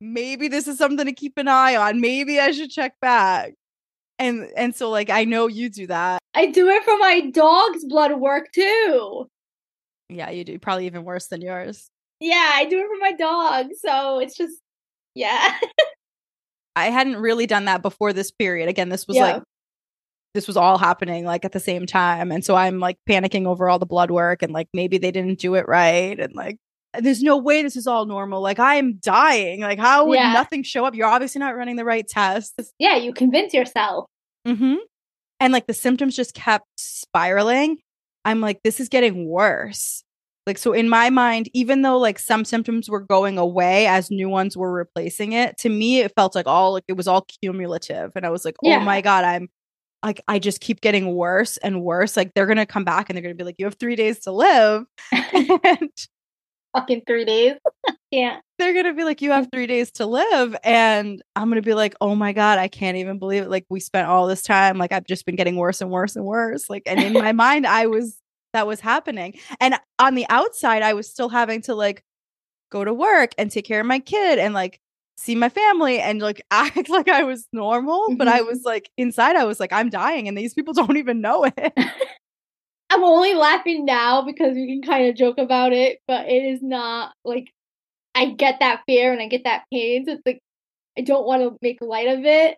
[0.00, 2.00] maybe this is something to keep an eye on.
[2.00, 3.54] Maybe I should check back.
[4.18, 6.18] And and so like I know you do that.
[6.34, 9.26] I do it for my dog's blood work too.
[10.08, 10.58] Yeah, you do.
[10.58, 11.88] Probably even worse than yours.
[12.20, 13.66] Yeah, I do it for my dog.
[13.80, 14.58] So it's just
[15.14, 15.54] yeah.
[16.76, 18.68] I hadn't really done that before this period.
[18.68, 19.22] Again, this was Yeah.
[19.34, 19.42] like
[20.34, 22.30] this was all happening like at the same time.
[22.30, 25.38] And so I'm like panicking over all the blood work and like maybe they didn't
[25.40, 26.18] do it right.
[26.18, 26.58] And like
[26.98, 28.40] there's no way this is all normal.
[28.40, 29.60] Like I'm dying.
[29.60, 30.32] Like how would Yeah.
[30.32, 30.94] nothing show up?
[30.94, 32.54] You're obviously not running the right tests.
[32.78, 34.06] yeah, you convince yourself.
[34.46, 34.76] Mm-hmm.
[35.40, 37.78] And like the symptoms just kept spiraling.
[38.24, 40.02] I'm like, this is getting worse.
[40.46, 44.30] Like, so in my mind, even though like some symptoms were going away as new
[44.30, 48.12] ones were replacing it, to me, it felt like all like it was all cumulative.
[48.16, 49.48] And I was like, oh my God, I'm
[50.02, 52.16] like, I just keep getting worse and worse.
[52.16, 53.94] Like, they're going to come back and they're going to be like, you have three
[53.96, 54.84] days to live.
[55.12, 55.90] and
[56.76, 57.54] Fucking three days.
[58.10, 58.38] yeah.
[58.58, 61.94] they're gonna be like, you have three days to live, and I'm gonna be like,
[62.00, 63.50] oh my god, I can't even believe it.
[63.50, 66.24] Like we spent all this time, like I've just been getting worse and worse and
[66.24, 66.68] worse.
[66.70, 68.18] Like, and in my mind, I was
[68.52, 72.02] that was happening, and on the outside, I was still having to like
[72.70, 74.78] go to work and take care of my kid and like
[75.16, 78.46] see my family and like act like I was normal, but I Mhm.
[78.46, 81.72] was like inside, I was like, I'm dying, and these people don't even know it.
[82.90, 86.62] I'm only laughing now because we can kind of joke about it, but it is
[86.62, 87.50] not like
[88.14, 90.06] I get that fear and I get that pain.
[90.06, 90.40] So it's like
[90.96, 92.56] I don't want to make light of it,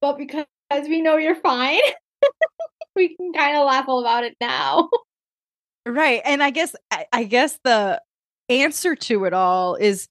[0.00, 1.80] but because we know you're fine,
[2.96, 4.88] we can kind of laugh all about it now.
[5.86, 6.20] Right.
[6.24, 8.00] And I guess I, I guess the
[8.50, 10.06] answer to it all is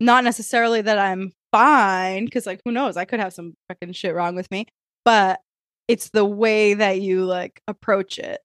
[0.00, 4.14] not necessarily that I'm fine, because like who knows, I could have some fucking shit
[4.14, 4.66] wrong with me,
[5.04, 5.40] but
[5.88, 8.40] it's the way that you like approach it.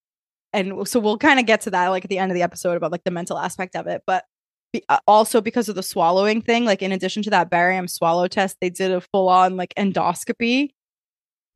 [0.58, 2.76] And so we'll kind of get to that like at the end of the episode
[2.78, 4.26] about like the mental aspect of it, but
[4.74, 8.28] be, uh, also because of the swallowing thing, like in addition to that barium swallow
[8.28, 10.72] test, they did a full on like endoscopy.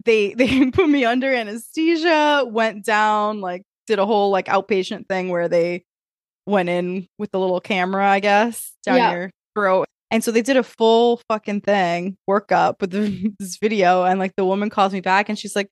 [0.06, 5.30] They they put me under anesthesia, went down, like did a whole like outpatient thing
[5.30, 5.84] where they
[6.46, 9.12] went in with the little camera, I guess, down Yeah.
[9.12, 9.88] your throat.
[10.12, 14.04] And so they did a full fucking thing, workup with the, this video.
[14.04, 15.70] And like the woman calls me back and she's like,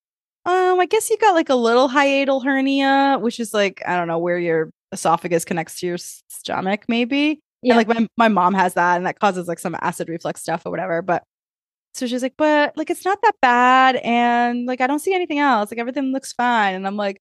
[0.50, 4.08] um, I guess you got like a little hiatal hernia, which is like, I don't
[4.08, 7.40] know, where your esophagus connects to your stomach, maybe.
[7.62, 7.78] Yeah.
[7.78, 10.66] And like my, my mom has that and that causes like some acid reflux stuff
[10.66, 11.02] or whatever.
[11.02, 11.24] But
[11.94, 13.98] so she's like, but like it's not that bad.
[13.98, 15.72] And like I don't see anything else.
[15.72, 16.76] Like everything looks fine.
[16.76, 17.18] And I'm like,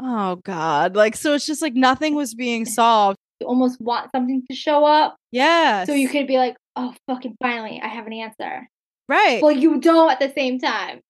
[0.00, 0.96] oh God.
[0.96, 3.16] Like so it's just like nothing was being solved.
[3.40, 5.84] you almost want something to show up Yeah.
[5.84, 8.68] so you could be like, oh, fucking finally, I have an answer.
[9.08, 9.42] right.
[9.42, 11.00] Well, you don't at the same time.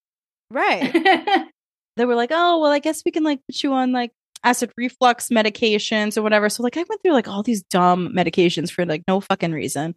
[0.50, 0.92] Right.
[1.96, 4.12] they were like, oh, well, I guess we can like put you on like
[4.44, 6.48] acid reflux medications or whatever.
[6.48, 9.94] So like I went through like all these dumb medications for like no fucking reason.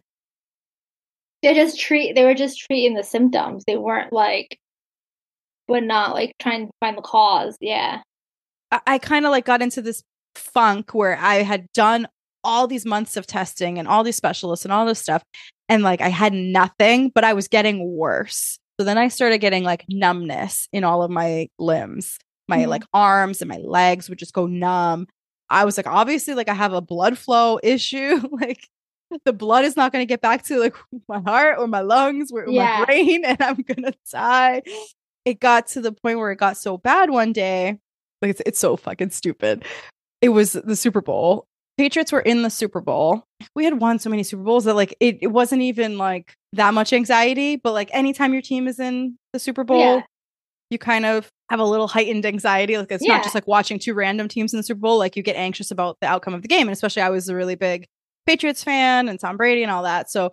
[1.42, 2.14] they just treat.
[2.14, 3.64] They were just treating the symptoms.
[3.66, 4.58] They weren't like,
[5.66, 7.56] but not like trying to find the cause.
[7.60, 8.02] Yeah.
[8.70, 10.02] I, I kind of like got into this
[10.34, 12.08] funk where I had done
[12.42, 15.22] all these months of testing and all these specialists and all this stuff.
[15.68, 18.58] And like I had nothing, but I was getting worse.
[18.78, 22.18] So then I started getting like numbness in all of my limbs.
[22.48, 22.68] My Mhm.
[22.68, 25.06] like arms and my legs would just go numb.
[25.50, 28.20] I was like, obviously, like I have a blood flow issue.
[28.32, 28.68] like
[29.24, 30.74] the blood is not going to get back to like
[31.08, 32.80] my heart or my lungs or Yeah.
[32.80, 34.62] my brain, and I'm gonna die.
[35.24, 37.78] It got to the point where it got so bad one day.
[38.20, 39.64] Like it's, it's so fucking stupid.
[40.20, 41.46] It was the Super Bowl.
[41.76, 43.24] Patriots were in the Super Bowl.
[43.56, 46.72] We had won so many Super Bowls that like it, it wasn't even like that
[46.74, 47.56] much anxiety.
[47.56, 50.02] But like anytime your team is in the Super Bowl, Yeah.
[50.70, 52.78] you kind of have a little heightened anxiety.
[52.78, 54.98] Like it's not just like watching two random teams in the Super Bowl.
[54.98, 56.68] Like you get anxious about the outcome of the game.
[56.68, 57.86] And especially I was a really big
[58.26, 60.10] Patriots fan and Tom Brady and all that.
[60.10, 60.32] So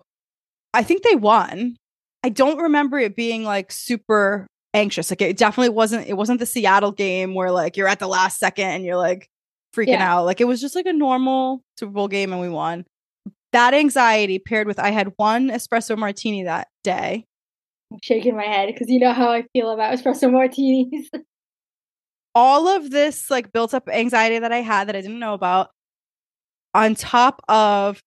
[0.74, 1.76] I think they won.
[2.24, 5.10] I don't remember it being like super anxious.
[5.10, 8.38] Like it definitely wasn't it wasn't the Seattle game where like you're at the last
[8.38, 9.28] second and you're like
[9.76, 10.16] freaking Yeah.
[10.18, 10.26] out.
[10.26, 12.86] Like it was just like a normal Super Bowl game and we won.
[13.54, 17.26] That anxiety paired with I had one espresso martini that day.
[17.92, 21.10] I'm shaking my head because you know how I feel about espresso martinis.
[22.36, 25.70] all of this like built up anxiety that I had that I didn't know about
[26.74, 28.00] on top of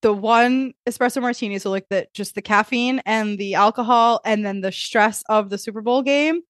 [0.00, 4.62] the one espresso martini so like the just the caffeine and the alcohol and then
[4.62, 6.40] the stress of the Super Bowl game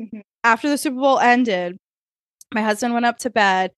[0.00, 0.22] Mhm.
[0.42, 1.76] after the Super Bowl ended
[2.54, 3.72] my husband went up to bed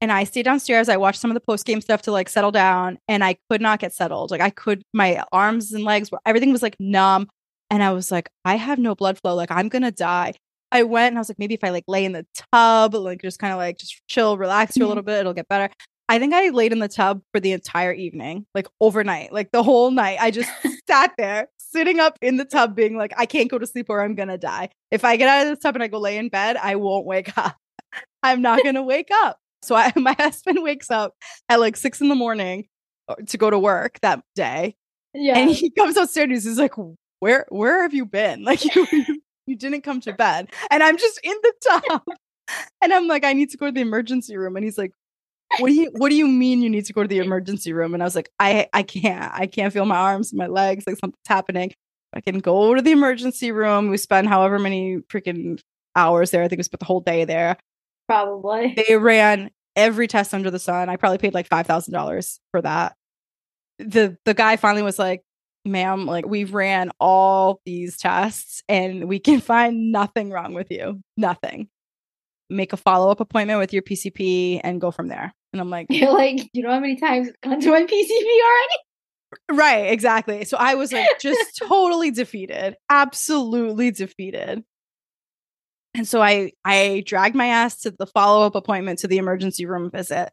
[0.00, 2.50] and I stayed downstairs I watched some of the post game stuff to like settle
[2.52, 6.20] down and I could not get settled like I could my arms and legs were
[6.26, 7.28] everything was like numb
[7.70, 10.32] and I was like I have no blood flow like I'm going to die
[10.72, 13.22] I went and I was like, maybe if I like lay in the tub, like
[13.22, 14.88] just kind of like just chill, relax for a Mhm.
[14.88, 15.72] little bit, it'll get better.
[16.08, 19.62] I think I laid in the tub for the entire evening, like overnight, like the
[19.62, 20.18] whole night.
[20.20, 20.50] I just
[20.90, 24.02] sat there, sitting up in the tub, being like, I can't go to sleep or
[24.02, 24.70] I'm gonna die.
[24.90, 27.06] If I get out of the tub and I go lay in bed, I won't
[27.06, 27.56] wake up.
[28.24, 29.38] I'm not gonna wake up.
[29.66, 31.14] So I, my husband wakes up
[31.48, 32.66] at like six in the morning
[33.08, 34.76] uh, to go to work that day,
[35.14, 35.38] yeah.
[35.38, 36.74] and he comes upstairs and he's like,
[37.20, 38.44] "Where, where have you been?
[38.44, 42.02] Like you, you, you didn't come to bed." And I'm just in the tub,
[42.82, 44.92] and I'm like, "I need to go to the emergency room." And he's like,
[45.58, 47.94] "What do you, what do you mean you need to go to the emergency room?"
[47.94, 49.32] And I was like, "I, I can't.
[49.34, 50.84] I can't feel my arms, my legs.
[50.86, 51.72] Like something's happening.
[52.12, 53.90] I can go to the emergency room.
[53.90, 55.60] We spend however many freaking
[55.94, 56.42] hours there.
[56.42, 57.56] I think we spent the whole day there.
[58.08, 58.74] Probably.
[58.74, 60.88] They ran every test under the sun.
[60.88, 62.96] I probably paid like five thousand dollars for that.
[63.78, 65.22] The the guy finally was like,
[65.64, 71.00] "Ma'am, like we've ran all these tests and we can find nothing wrong with you.
[71.16, 71.68] Nothing.
[72.48, 75.86] Make a follow up appointment with your PCP and go from there." And I'm like,
[75.90, 78.76] You're like, you know how many times it's gone to my PCP already?
[79.52, 84.64] "Right, exactly." So I was like, just totally defeated, absolutely defeated.
[85.96, 89.64] And so I I dragged my ass to the follow up appointment to the emergency
[89.64, 90.30] room visit.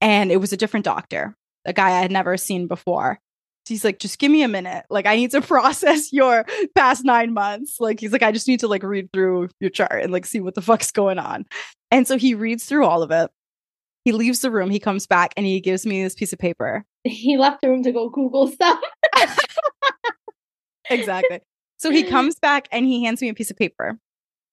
[0.00, 3.18] And it was a different doctor, a guy I had never seen before.
[3.66, 4.84] He's like, just give me a minute.
[4.90, 6.44] Like, I need to process your
[6.74, 7.80] past nine months.
[7.80, 10.40] Like, he's like, I just need to like read through your chart and like see
[10.40, 11.46] what the fuck's going on.
[11.90, 13.30] And so he reads through all of it.
[14.04, 14.68] He leaves the room.
[14.68, 16.84] He comes back and he gives me this piece of paper.
[17.04, 18.78] He left the room to go Google stuff.
[20.90, 21.40] exactly.
[21.78, 23.98] So he comes back and he hands me a piece of paper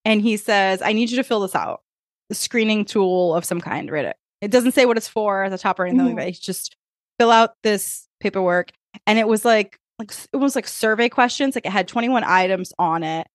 [0.05, 1.81] and he says, I need you to fill this out.
[2.29, 4.15] A screening tool of some kind, right?
[4.41, 6.09] It doesn't say what it's for at the top or anything Mhm.
[6.09, 6.27] like that.
[6.29, 6.75] It's just
[7.19, 8.71] fill out this paperwork.
[9.05, 11.53] And it was like like it was like survey questions.
[11.55, 13.27] Like it had 21 items on it.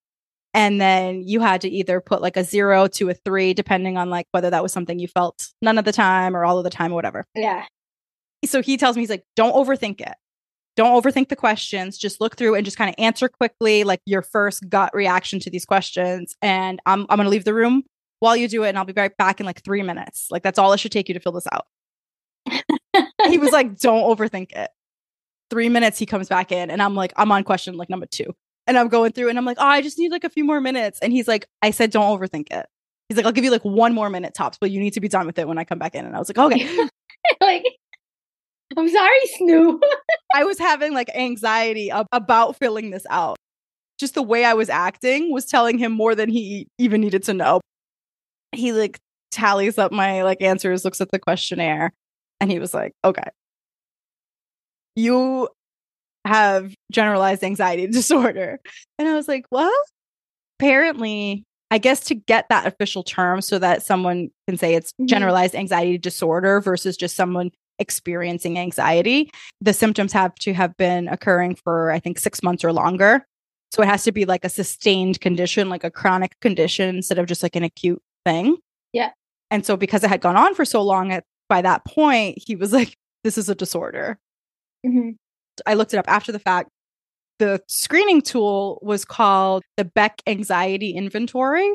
[0.53, 4.11] And then you had to either put like a zero to a three, depending on
[4.11, 6.71] like whether that was something you felt none of the time or all of the
[6.71, 7.25] time or whatever.
[7.37, 7.67] Yeah.
[8.47, 10.15] So he tells me, he's like, don't overthink it.
[10.77, 11.97] Don't overthink the questions.
[11.97, 15.51] Just look through and just kind of answer quickly, like your first gut reaction to
[15.51, 16.37] these questions.
[16.43, 17.85] And I'm I'm gonna leave the room
[18.21, 20.29] while you do it, and I'll be right back in like three minutes.
[20.31, 21.67] Like that's all it should take you to fill this out.
[23.29, 24.71] he was like, don't overthink it.
[25.49, 28.35] Three minutes, he comes back in, and I'm like, I'm on question like number two.
[28.67, 30.61] And I'm going through and I'm like, oh, I just need like a few more
[30.61, 30.99] minutes.
[31.01, 32.67] And he's like, I said, don't overthink it.
[33.09, 35.09] He's like, I'll give you like one more minute tops, but you need to be
[35.09, 36.05] done with it when I come back in.
[36.05, 36.89] And I was like, okay.
[37.41, 37.65] like,
[38.77, 39.83] I'm sorry, Snoop.
[40.35, 43.37] I was having like anxiety ab- about filling this out.
[43.99, 47.35] Just the way I was acting was telling him more than he even needed to
[47.35, 47.61] know.
[48.53, 48.99] He like
[49.31, 51.93] tallies up my like answers, looks at the questionnaire,
[52.41, 53.29] and he was like, "Okay,
[54.95, 55.49] you
[56.25, 58.59] have generalized anxiety disorder."
[58.99, 59.73] And I was like, "Well,
[60.59, 65.07] Apparently, I guess to get that official term so that someone can say it's Mhm.
[65.07, 71.57] generalized anxiety disorder versus just someone experiencing anxiety, the symptoms have to have been occurring
[71.57, 73.25] for, I think, six months or longer.
[73.73, 77.27] So it has to be like a sustained condition, like a chronic condition, instead of
[77.27, 78.57] just like an acute thing.
[78.93, 79.11] Yeah.
[79.51, 82.57] And so because it had gone on for so long, at, by that point, he
[82.57, 84.19] was like, this is a disorder.
[84.85, 85.17] Mhm.
[85.67, 86.71] I looked it up after the fact.
[87.39, 91.71] The screening tool was called the Beck Anxiety Inventory.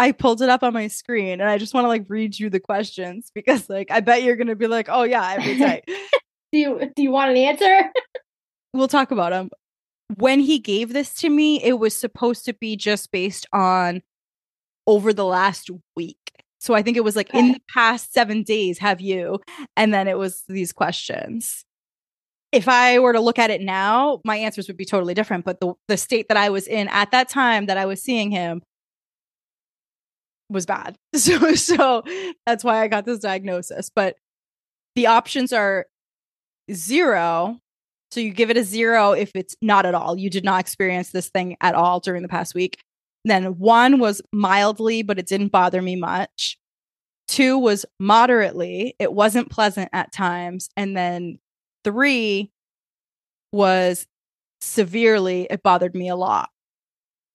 [0.00, 2.48] I pulled it up on my screen and I just want to like read you
[2.48, 5.82] the questions because like I bet you're going to be like, "Oh yeah, every day."
[6.52, 7.92] Do you do you want an answer?
[8.74, 9.50] we'll talk about them.
[10.16, 14.02] When he gave this to me, it was supposed to be just based on
[14.84, 16.16] over the last week.
[16.58, 19.38] So I think it was like in the past 7 days have you
[19.76, 21.64] and then it was these questions.
[22.50, 25.60] If I were to look at it now, my answers would be totally different, but
[25.60, 28.60] the the state that I was in at that time that I was seeing him
[30.50, 30.96] was bad.
[31.16, 32.02] So so
[32.46, 34.16] that's why I got this diagnosis, but
[34.94, 35.86] the options are
[36.72, 37.60] 0
[38.10, 40.18] so you give it a zero if it's not at all.
[40.18, 42.78] You did not experience this thing at all during the past week.
[43.24, 46.58] Then one was mildly, but it didn't bother me much.
[47.28, 48.96] Two was moderately.
[48.98, 50.68] It wasn't pleasant at times.
[50.76, 51.38] And then
[51.84, 52.50] three
[53.52, 54.06] was
[54.60, 55.46] severely.
[55.48, 56.48] It bothered me a lot.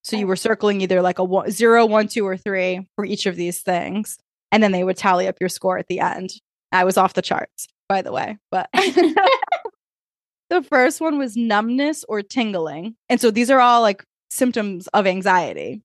[0.06, 3.26] So you were circling either like a one, zero, one, two, or three for each
[3.26, 4.20] of these things.
[4.52, 6.30] And then they would tally up your score at the end.
[6.72, 8.38] I was off the charts, by the way.
[8.52, 8.70] But
[10.50, 12.96] the first one was numbness or tingling.
[13.10, 15.82] And so these are all like symptoms of anxiety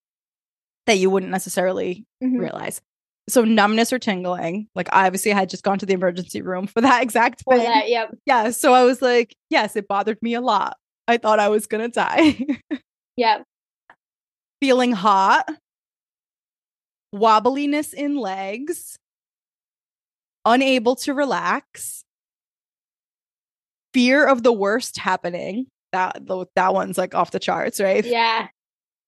[0.87, 2.39] that you wouldn't necessarily Mhm.
[2.41, 2.83] realize.
[3.29, 6.67] So numbness or tingling, like I obviously I had just gone to the emergency room
[6.67, 8.15] for that exact For that, yep.
[8.27, 10.77] Yeah, so I was like, yes, it bothered me a lot.
[11.09, 12.37] I thought I was going to die.
[13.17, 13.45] Yep.
[14.61, 15.49] Feeling hot,
[17.15, 18.97] wobbliness in legs,
[20.45, 22.05] unable to relax,
[23.95, 25.67] fear of the worst happening.
[25.93, 26.21] That
[26.55, 28.05] that one's like off the charts, right?
[28.05, 28.49] Yeah.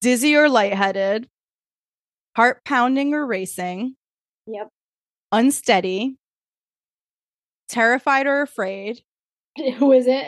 [0.00, 1.28] Dizzy or lightheaded,
[2.34, 3.94] heart pounding or racing,
[4.46, 4.68] Yep.
[5.30, 6.16] unsteady,
[7.68, 9.02] terrified or afraid.
[9.76, 10.26] Who is it?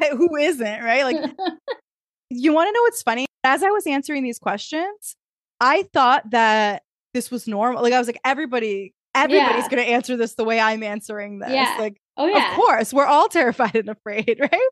[0.16, 1.02] Who isn't, right?
[1.04, 1.16] Like
[2.30, 3.26] you want to know what's funny?
[3.44, 5.16] As I was answering these questions,
[5.60, 6.82] I thought that
[7.14, 7.82] this was normal.
[7.82, 9.68] Like I was like, everybody, everybody's Yeah.
[9.68, 11.50] gonna answer this the way I'm answering this.
[11.50, 11.76] Yeah.
[11.78, 12.50] Like, oh yeah.
[12.50, 14.68] of course, we're all terrified and afraid, right?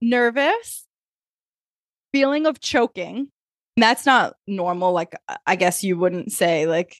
[0.00, 0.86] Nervous,
[2.12, 3.28] feeling of choking.
[3.76, 4.92] That's not normal.
[4.92, 5.14] Like
[5.46, 6.96] I guess you wouldn't say like,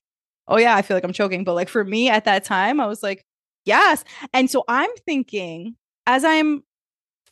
[0.49, 1.45] oh yeah, I feel like I'm choking.
[1.45, 3.25] But like for me at that time, I was like,
[3.65, 4.05] yes.
[4.33, 6.63] And so I'm thinking as I'm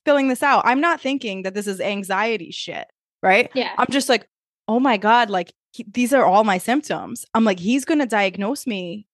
[0.05, 2.87] filling this out, I'm not thinking that this is anxiety shit,
[3.27, 3.51] right?
[3.55, 3.73] Yeah.
[3.79, 4.27] I'm just like,
[4.69, 7.25] oh my God, like he, these are all my symptoms.
[7.35, 9.07] I'm like, he's going to diagnose me.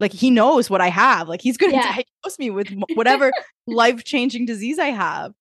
[0.00, 1.28] Like he knows what I have.
[1.28, 1.82] Like he's going to Yeah.
[1.84, 3.30] diagnose me with whatever
[3.66, 5.32] life changing disease I have.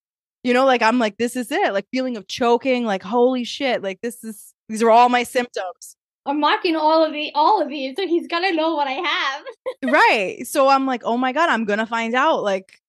[0.43, 1.73] You know, like I'm like, this is it.
[1.73, 5.95] Like feeling of choking, like, holy shit, like this is, these are all my symptoms.
[6.25, 9.43] I'm marking all of the all of these, so he's gonna know what I have.
[9.85, 10.45] right.
[10.45, 12.79] So I'm like, oh my God, I'm going to find out like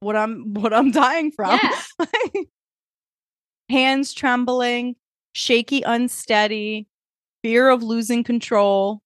[0.00, 1.58] what I'm, what I'm dying from.
[1.62, 2.42] Yeah.
[3.68, 4.96] Hands trembling,
[5.34, 6.86] shaky, unsteady,
[7.42, 9.00] fear of losing control,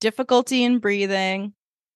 [0.00, 1.52] difficulty in breathing,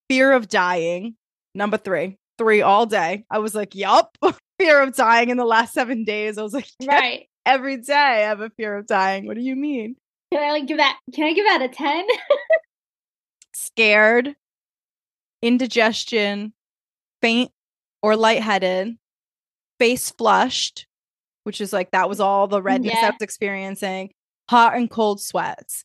[0.09, 1.17] fear of dying.
[1.55, 3.25] Number three, three all day.
[3.31, 4.17] I was like, yup,
[4.59, 6.39] fear of dying in the last seven days.
[6.39, 7.29] I was like, "Yeah, Right.
[7.45, 9.27] every day I have a fear of dying.
[9.27, 9.97] What do you mean?
[10.33, 10.99] Can I like give that?
[11.15, 12.07] Can I give that a ten?
[13.55, 14.35] Scared,
[15.43, 16.53] indigestion,
[17.21, 17.51] faint
[18.03, 18.97] or lightheaded,
[19.79, 20.87] face flushed,
[21.45, 24.13] which is like that was all the mm, redness I was experiencing,
[24.49, 25.85] hot and cold sweats.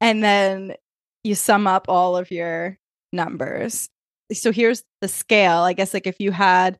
[0.00, 0.74] And then
[1.24, 2.78] you sum up all of your
[3.12, 3.88] numbers.
[4.32, 5.58] So here's the scale.
[5.58, 6.78] I guess like if you had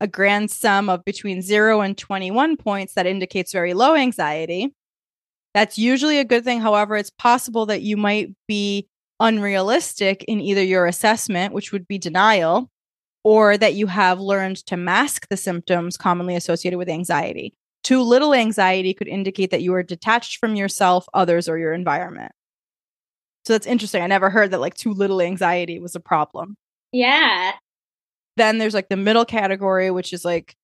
[0.00, 4.74] a grand sum of between 0 and 21 points that indicates very low anxiety.
[5.52, 6.60] That's usually a good thing.
[6.60, 11.98] However, it's possible that you might be unrealistic in either your assessment, which would be
[11.98, 12.70] denial,
[13.24, 17.54] or that you have learned to mask the symptoms commonly associated with anxiety.
[17.82, 22.32] Too little anxiety could indicate that you are detached from yourself, others, or your environment.
[23.44, 24.02] So that's interesting.
[24.02, 26.56] I never heard that like too little anxiety was a problem.
[26.92, 27.52] Yeah.
[28.36, 30.54] Then there's like the middle category, which is like,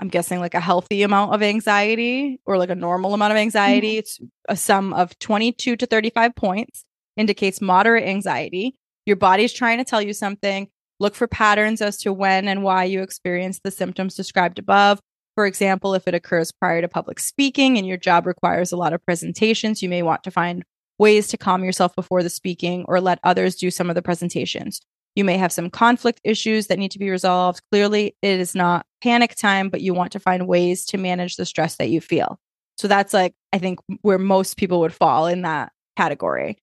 [0.00, 3.92] I'm guessing like a healthy amount of anxiety or like a normal amount of anxiety.
[3.92, 3.98] Mm-hmm.
[3.98, 6.84] It's a sum of 22 to 35 points,
[7.16, 8.76] indicates moderate anxiety.
[9.06, 10.68] Your body's trying to tell you something.
[11.00, 15.00] Look for patterns as to when and why you experience the symptoms described above.
[15.36, 18.92] For example, if it occurs prior to public speaking and your job requires a lot
[18.92, 20.64] of presentations, you may want to find
[20.98, 24.80] ways to calm yourself before the speaking or let others do some of the presentations.
[25.14, 27.60] You may have some conflict issues that need to be resolved.
[27.70, 31.46] Clearly, it is not panic time, but you want to find ways to manage the
[31.46, 32.38] stress that you feel.
[32.76, 36.58] So that's like, I think, where most people would fall in that category.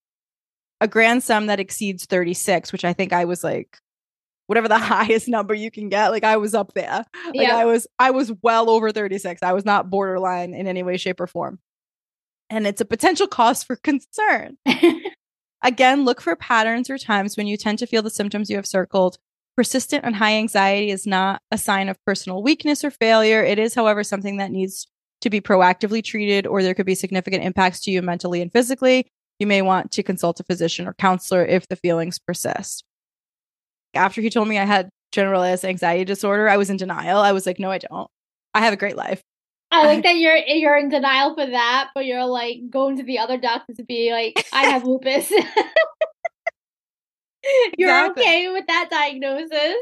[0.82, 3.78] A grand sum that exceeds 36, which I think I was like,
[4.48, 7.06] whatever the highest number you can get, like I was up there.
[7.28, 7.56] Like Yeah.
[7.56, 9.42] I was, I was well over 36.
[9.44, 11.60] I was not borderline in any way, shape, or form.
[12.50, 14.58] And it's a potential cause for concern.
[15.64, 18.68] Again, look for patterns or times when you tend to feel the symptoms you have
[18.68, 19.18] circled.
[19.58, 23.42] Persistent and high anxiety is not a sign of personal weakness or failure.
[23.44, 24.88] It is, however, something that needs
[25.22, 29.08] to be proactively treated, or there could be significant impacts to you mentally and physically.
[29.40, 32.84] You may want to consult a physician or counselor if the feelings persist.
[33.96, 37.20] After he told me I had generalized anxiety disorder, I was in denial.
[37.20, 38.10] I was like, no, I don't.
[38.54, 39.22] I have a great life.
[39.72, 43.20] I like that you're you're in denial for that, but you're like going to the
[43.20, 45.32] other doctor to be like, I have lupus.
[47.78, 48.24] you're Exactly.
[48.24, 49.76] okay with that diagnosis.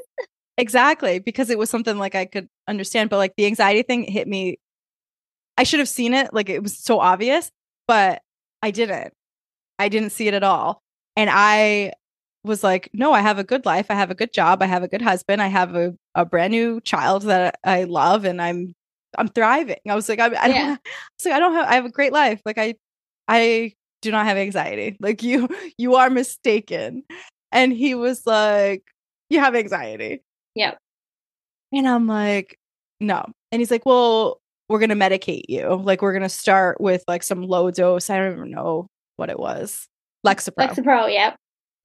[0.58, 4.28] Exactly, because it was something like I could understand, but like the anxiety thing hit
[4.28, 4.58] me.
[5.58, 7.50] I should have seen it, like it was so obvious,
[7.88, 8.22] but
[8.62, 9.14] I didn't.
[9.80, 10.82] I didn't see it at all.
[11.16, 11.94] And I
[12.44, 13.88] was like, no, I have a good life.
[13.90, 14.62] I have a good job.
[14.62, 15.42] I have a good husband.
[15.42, 18.74] I have a, a brand new child that I love and I'm
[19.18, 19.78] I'm thriving.
[19.88, 20.76] I was like, I, I don't Yeah.
[21.20, 22.42] so I don't have I have a great life.
[22.46, 22.76] Like I
[23.28, 24.98] I do not have anxiety.
[25.02, 27.04] Like you you are mistaken.
[27.52, 28.84] And he was like,
[29.30, 30.24] You have anxiety.
[30.56, 30.78] Yep.
[31.72, 32.58] And I'm like,
[33.00, 33.26] no.
[33.52, 34.40] And he's like, well,
[34.70, 35.76] we're going to medicate you.
[35.76, 38.10] Like, we're going to start with like some low dose.
[38.10, 39.88] I don't even know what it was.
[40.26, 40.68] Lexapro.
[40.70, 41.36] Lexapro, yep.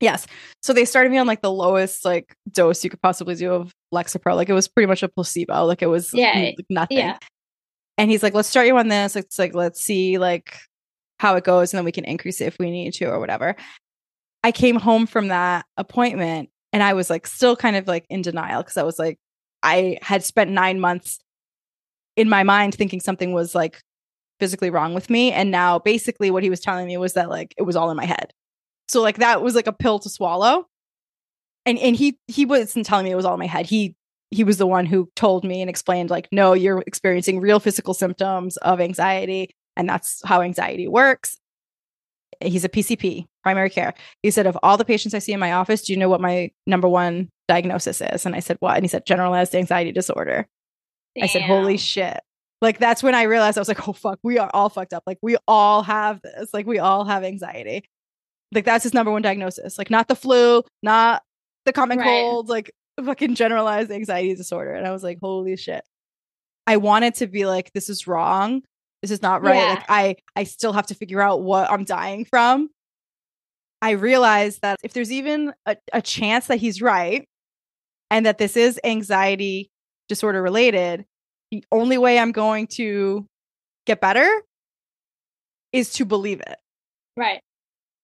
[0.00, 0.26] Yes.
[0.62, 3.72] So they started me on like the lowest like dose you could possibly do of
[3.92, 4.34] Lexapro.
[4.36, 5.64] Like, it was pretty much a placebo.
[5.64, 6.98] Like, it was Yeah, n- nothing.
[6.98, 7.18] yeah.
[7.96, 9.16] And he's like, let's start you on this.
[9.16, 10.56] It's like, let's see like
[11.18, 11.72] how it goes.
[11.72, 13.56] And then we can increase it if we need to or whatever.
[14.44, 18.22] I came home from that appointment and I was like still kind of like in
[18.22, 19.18] denial because I was like,
[19.64, 21.18] I had spent nine months
[22.14, 23.80] in my mind thinking something was like
[24.38, 25.32] physically wrong with me.
[25.32, 27.96] And now basically what he was telling me was that like it was all in
[27.96, 28.32] my head.
[28.88, 30.66] So like that was like a pill to swallow.
[31.66, 33.66] And and he he wasn't telling me it was all in my head.
[33.66, 33.94] He
[34.30, 37.94] he was the one who told me and explained like no you're experiencing real physical
[37.94, 41.38] symptoms of anxiety and that's how anxiety works.
[42.40, 43.94] He's a pcp primary care.
[44.22, 46.20] He said of all the patients i see in my office do you know what
[46.20, 48.24] my number one diagnosis is?
[48.24, 48.76] And i said what?
[48.76, 50.46] And he said generalized anxiety disorder.
[51.20, 52.20] I said holy shit.
[52.62, 55.02] Like that's when i realized i was like oh fuck we are all fucked up.
[55.06, 56.54] Like we all have this.
[56.54, 57.84] Like we all have anxiety
[58.52, 61.22] like that's his number one diagnosis like not the flu not
[61.64, 62.06] the common Right.
[62.06, 62.70] cold like
[63.04, 65.84] fucking generalized anxiety disorder and i was like holy shit
[66.66, 68.62] i wanted to be like this is wrong
[69.02, 69.74] this is not right Yeah.
[69.74, 72.70] like i i still have to figure out what i'm dying from
[73.82, 77.24] i realized that if there's even a, a chance that he's right
[78.10, 79.70] and that this is anxiety
[80.08, 81.04] disorder related
[81.52, 83.24] the only way i'm going to
[83.86, 84.28] get better
[85.72, 86.56] is to believe it
[87.16, 87.40] Right.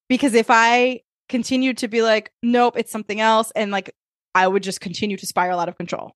[0.09, 3.93] Because if I continued to be like, nope, it's something else, and like
[4.33, 6.13] I would just continue to spiral out of control.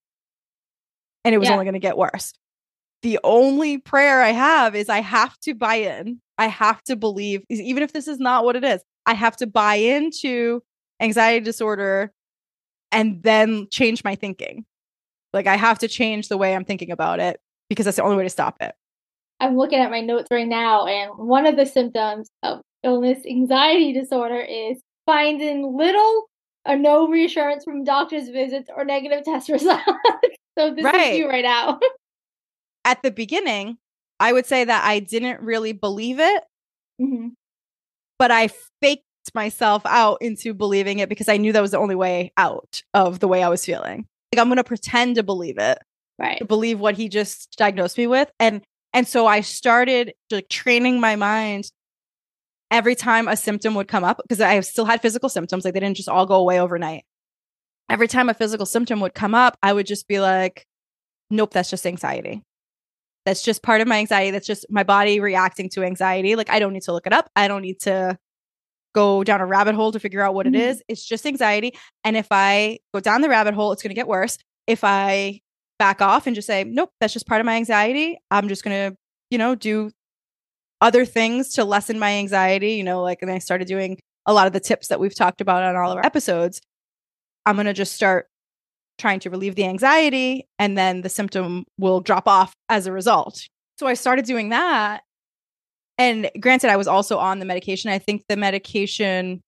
[1.24, 1.54] And it was Yeah.
[1.54, 2.32] only going to get worse.
[3.02, 6.20] The only prayer I have is I have to buy in.
[6.36, 9.46] I have to believe, even if this is not what it is, I have to
[9.46, 10.62] buy into
[11.00, 12.12] anxiety disorder
[12.92, 14.66] and then change my thinking.
[15.32, 18.16] Like I have to change the way I'm thinking about it because that's the only
[18.16, 18.74] way to stop it.
[19.38, 23.92] I'm looking at my notes right now, and one of the symptoms of illness anxiety
[23.92, 26.28] disorder is finding little
[26.66, 29.82] or no reassurance from doctor's visits or negative test results.
[30.58, 31.12] so this Right.
[31.12, 31.78] is you right now.
[32.84, 33.76] At the beginning,
[34.18, 36.44] I would say that I didn't really believe it,
[36.98, 37.28] hmm
[38.18, 38.50] but I
[38.82, 39.04] faked
[39.34, 43.18] myself out into believing it because I knew that was the only way out of
[43.20, 44.06] the way I was feeling.
[44.32, 45.78] Like I'm going to pretend to believe it,
[46.18, 46.36] Right.
[46.38, 48.62] to believe what he just diagnosed me with and
[48.92, 51.70] and so I started like training my mind
[52.70, 55.80] every time a symptom would come up because I still had physical symptoms like they
[55.80, 57.04] didn't just all go away overnight.
[57.88, 60.66] Every time a physical symptom would come up, I would just be like
[61.32, 62.42] nope, that's just anxiety.
[63.24, 64.30] That's just part of my anxiety.
[64.32, 66.34] That's just my body reacting to anxiety.
[66.36, 67.30] Like I don't need to look it up.
[67.36, 68.18] I don't need to
[68.94, 70.60] go down a rabbit hole to figure out what it Mhm.
[70.60, 70.82] is.
[70.88, 71.74] It's just anxiety.
[72.02, 74.38] And if I go down the rabbit hole, it's going to get worse.
[74.66, 75.40] If I
[75.78, 78.90] back off and just say, nope, that's just part of my anxiety, I'm just going
[78.90, 78.96] to,
[79.30, 79.92] you know, do
[80.80, 84.46] other things to lessen my anxiety, you know, like, and I started doing a lot
[84.46, 86.60] of the tips that we've talked about on all of our episodes.
[87.46, 88.26] I'm going to just start
[88.98, 93.46] trying to relieve the anxiety and then the symptom will drop off as a result.
[93.78, 95.02] So I started doing that.
[95.96, 97.90] And granted, I was also on the medication.
[97.90, 99.40] I think the medication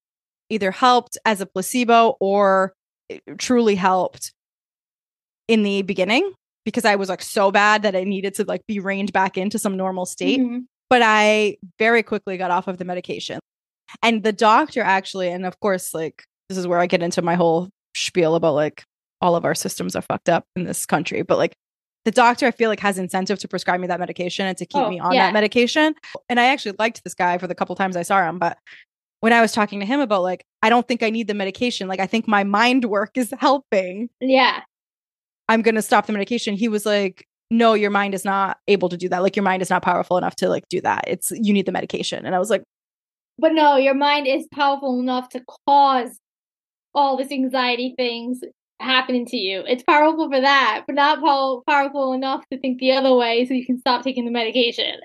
[0.49, 2.73] either helped as a placebo or
[3.37, 4.33] truly helped
[5.47, 6.31] in the beginning
[6.65, 9.59] because I was like so bad that I needed to like be reined back into
[9.59, 10.39] some normal state.
[10.39, 10.65] Mhm.
[10.93, 13.39] But I very quickly got off of the medication.
[14.03, 17.33] And the doctor actually, and of course, like this is where I get into my
[17.33, 18.83] whole spiel about like
[19.19, 21.23] all of our systems are fucked up in this country.
[21.23, 21.53] But like
[22.05, 24.83] the doctor, I feel like has incentive to prescribe me that medication and to keep
[24.83, 25.25] Oh, me on yeah.
[25.25, 25.95] that medication.
[26.29, 28.37] And I actually liked this guy for the couple times I saw him.
[28.37, 28.59] But
[29.21, 31.87] when I was talking to him about like, I don't think I need the medication.
[31.87, 34.11] Like I think my mind work is helping.
[34.21, 34.61] Yeah.
[35.49, 36.55] I'm gonna stop the medication.
[36.55, 39.21] He was like, No, your mind is not able to do that.
[39.21, 41.03] Like your mind is not powerful enough to like do that.
[41.05, 42.25] It's you need the medication.
[42.25, 42.63] And I was like,
[43.37, 46.19] But no, your mind is powerful enough to cause
[46.95, 48.39] all this anxiety things
[48.79, 49.63] happening to you.
[49.67, 53.53] It's powerful for that, but not pow- powerful enough to think the other way so
[53.53, 54.95] you can stop taking the medication.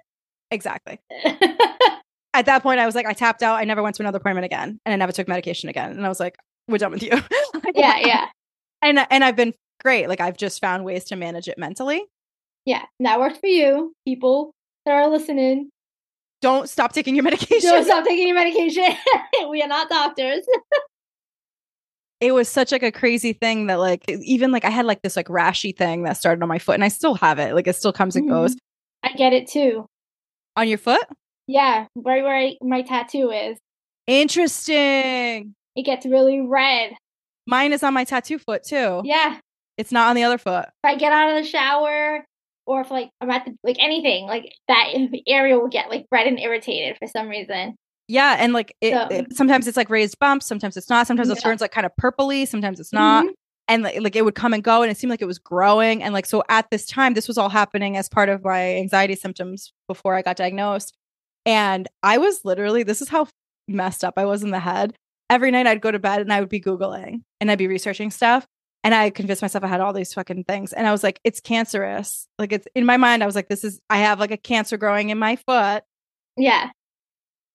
[0.51, 0.99] Exactly.
[2.32, 3.59] At that point, I was like, I tapped out.
[3.59, 4.78] I never went to another appointment again.
[4.86, 5.90] And I never took medication again.
[5.90, 6.36] And I was like,
[6.66, 7.11] we're done with you.
[7.74, 8.26] yeah, yeah.
[8.80, 10.09] And and I've been great.
[10.09, 12.07] Like I've just found ways to manage it mentally.
[12.69, 12.85] Yeah.
[13.01, 14.53] And that works for you, people
[14.85, 15.71] that are listening.
[16.43, 17.71] Don't stop taking your medication.
[17.71, 18.85] Don't stop taking your medication.
[19.49, 20.47] we are not doctors.
[22.21, 25.16] it was such like a crazy thing that like even like I had like this
[25.16, 27.55] like rashy thing that started on my foot and I still have it.
[27.55, 28.33] Like it still comes and Mhm.
[28.33, 28.57] goes.
[29.03, 29.87] I get it too.
[30.55, 31.03] On your foot?
[31.47, 33.57] Yeah, right where I, my tattoo is.
[34.07, 35.55] Interesting.
[35.75, 36.93] It gets really red.
[37.47, 39.01] Mine is on my tattoo foot too.
[39.07, 39.39] Yeah.
[39.79, 40.66] It's not on the other foot.
[40.85, 42.27] If I get out of the shower
[42.69, 44.93] or if like I'm at the like anything, like that
[45.27, 47.75] area will get like red and irritated for some reason.
[48.07, 51.07] Yeah, and like it, So- it- sometimes it's like raised bumps, sometimes it's not.
[51.07, 53.25] Sometimes it turns like kind of purpley, sometimes it's not.
[53.27, 53.31] Mhm.
[53.71, 56.03] And like, like it would come and go, and it seemed like it was growing.
[56.03, 59.14] And like so, at this time, this was all happening as part of my anxiety
[59.14, 60.95] symptoms before I got diagnosed.
[61.45, 63.29] And I was literally, this is how
[63.66, 64.95] messed up I was in the head.
[65.31, 68.11] Every night I'd go to bed and I would be googling and I'd be researching
[68.11, 68.47] stuff.
[68.89, 70.72] And I convinced myself I had all these fucking things.
[70.72, 72.26] And I was like, it's cancerous.
[72.39, 74.78] Like it's in my mind, I was like, this is I have like a cancer
[74.78, 75.84] growing in my foot.
[76.39, 76.70] Yeah.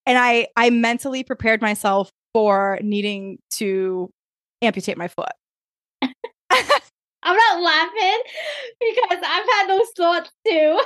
[0.05, 4.11] and I I mentally prepared myself for needing to
[4.61, 5.31] amputate my foot.
[6.03, 8.21] I'm not laughing
[8.79, 10.79] because I've had those thoughts too.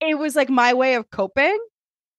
[0.00, 1.58] It was like my way of coping.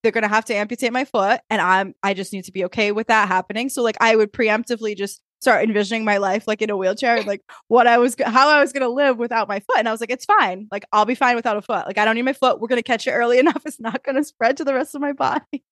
[0.04, 2.92] They're gonna have to amputate my foot, and I'm I just need to be okay
[2.92, 3.70] with that happening.
[3.70, 7.28] So like I would preemptively just start envisioning my life like in a wheelchair, and,
[7.28, 9.78] like what I was how I was gonna live without my foot.
[9.78, 10.68] And I was like, it's fine.
[10.72, 11.86] Like I'll be fine without a foot.
[11.86, 12.60] Like I don't need my foot.
[12.60, 13.64] We're gonna catch it early enough.
[13.66, 15.64] It's not gonna spread to the rest of my body.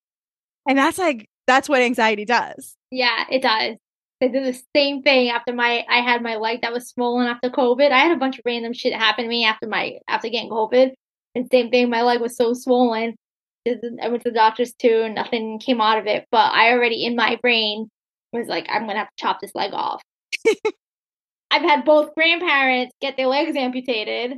[0.68, 2.76] And that's like that's what anxiety does.
[2.92, 3.78] Yeah, it does.
[4.20, 7.50] They did the same thing after my I had my leg that was swollen after
[7.50, 7.92] COVID.
[7.92, 10.92] I had a bunch of random shit happen to me after my after getting COVID.
[11.36, 13.16] And same thing, my leg was so swollen.
[13.68, 16.26] I went to the doctors too, and nothing came out of it.
[16.32, 17.90] But I already in my brain
[18.34, 20.02] was like, I'm gonna have to chop this leg off.
[21.52, 24.38] I've had both grandparents get their legs amputated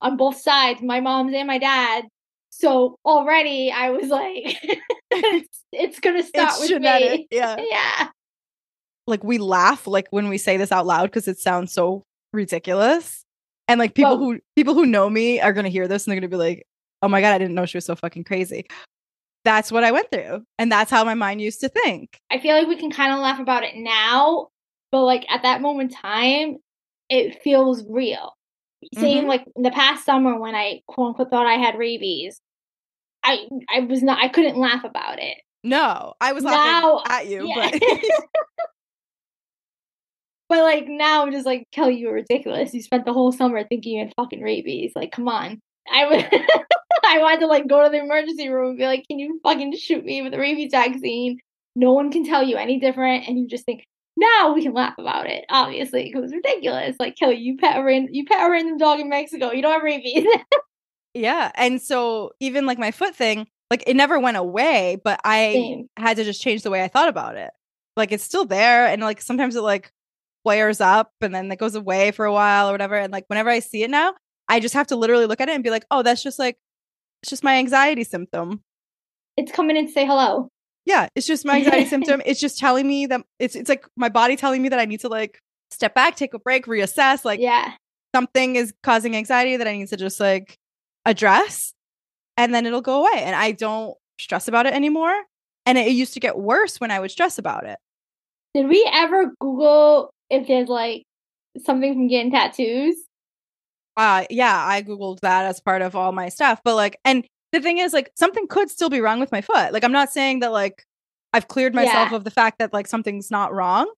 [0.00, 2.04] on both sides, my mom's and my dad.
[2.50, 4.56] So already I was like,
[5.10, 7.20] it's, it's gonna start It's with genetic.
[7.20, 7.28] me.
[7.30, 7.56] Yeah.
[7.58, 8.08] Yeah.
[9.06, 13.22] like we laugh like when we say this out loud because it sounds so ridiculous.
[13.68, 16.20] And like people Well- who people who know me are gonna hear this and they're
[16.20, 16.66] gonna be like,
[17.02, 18.64] "Oh my god, I didn't know she was so fucking crazy."
[19.46, 22.18] That's what I went through, and that's how my mind used to think.
[22.32, 24.48] I feel like we can kind of laugh about it now,
[24.90, 26.56] but like at that moment in time,
[27.08, 28.32] it feels real.
[28.94, 29.28] Saying Mhm.
[29.28, 32.40] like in the past summer when I quote unquote thought I had rabies,
[33.22, 35.38] I I was not I couldn't laugh about it.
[35.62, 37.70] No, I was Now- laughing at you, Yeah.
[37.70, 37.80] but
[40.48, 42.72] But like now, I'm just like, Kelly, you were ridiculous.
[42.74, 44.92] You spent the whole summer thinking you had fucking rabies.
[44.94, 45.60] Like, come on.
[45.92, 46.24] I would,
[47.04, 49.76] I wanted to like go to the emergency room and be like, can you fucking
[49.76, 51.38] shoot me with a rabies vaccine?
[51.74, 53.84] No one can tell you any different, and you just think
[54.16, 55.44] now we can laugh about it.
[55.50, 56.96] Obviously, it was ridiculous.
[56.98, 59.52] Like, Kelly, you pet a random, you pet a random dog in Mexico.
[59.52, 60.26] You don't have rabies.
[61.14, 65.52] yeah, and so even like my foot thing, like it never went away, but I
[65.52, 65.88] Same.
[65.96, 67.50] had to just change the way I thought about it.
[67.96, 69.92] Like it's still there, and like sometimes it like
[70.46, 72.94] flares up and then it goes away for a while or whatever.
[72.94, 74.14] And like whenever I see it now,
[74.48, 76.56] I just have to literally look at it and be like, oh, that's just like
[77.22, 78.62] it's just my anxiety symptom.
[79.36, 80.48] It's coming in to say hello.
[80.84, 82.22] Yeah, it's just my anxiety symptom.
[82.24, 85.00] It's just telling me that it's it's like my body telling me that I need
[85.00, 85.40] to like
[85.70, 87.24] step back, take a break, reassess.
[87.24, 87.72] Like Yeah.
[88.14, 90.56] something is causing anxiety that I need to just like
[91.04, 91.74] address,
[92.36, 93.22] and then it'll go away.
[93.22, 95.14] And I don't stress about it anymore.
[95.66, 97.78] And it used to get worse when I would stress about it.
[98.54, 101.02] Did we ever Google if there's like
[101.64, 102.96] something from getting tattoos?
[103.96, 107.60] Uh yeah i googled that as part of all my stuff but like and the
[107.60, 109.72] thing is like something could still be wrong with my foot.
[109.72, 110.84] Like i'm not saying that like
[111.32, 112.16] i've cleared myself Yeah.
[112.16, 113.90] of the fact that like something's not wrong.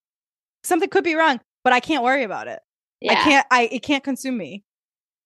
[0.62, 2.60] Something could be wrong but i can't worry about it.
[3.00, 3.12] Yeah.
[3.12, 4.62] i can't i it can't consume me.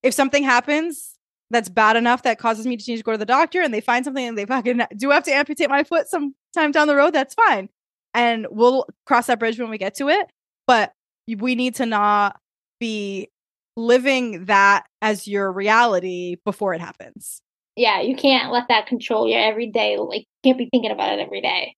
[0.03, 1.17] If something happens
[1.51, 3.81] that's bad enough that causes me to need to go to the doctor and they
[3.83, 7.13] find something and they fucking do have to amputate my foot sometime down the road
[7.13, 7.69] that's fine.
[8.15, 10.31] And we'll cross that bridge when we get to it
[10.67, 10.93] but
[11.39, 12.39] we need to not
[12.81, 13.29] be
[13.77, 17.41] living that as your reality before it happens.
[17.77, 19.97] Yeah, you can't let that control your everyday.
[19.97, 21.75] Like, you can't be thinking about it every day.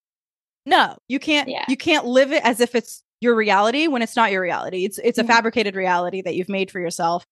[0.66, 1.64] No, you can't Yeah.
[1.68, 4.84] you can't live it as if it's your reality when it's not your reality.
[4.84, 5.28] It's it's a Mhm.
[5.28, 7.24] fabricated reality that you've made for yourself.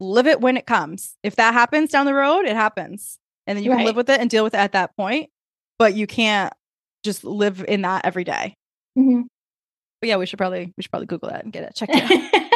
[0.00, 1.16] Live it when it comes.
[1.22, 3.18] If that happens down the road, it happens.
[3.46, 5.28] And then you can live with it and deal with it at that point,
[5.78, 6.52] but you can't
[7.04, 8.54] just live in that every day.
[8.96, 9.26] Mhm.
[10.00, 12.10] But yeah, we should probably we should probably google that and get it checked out.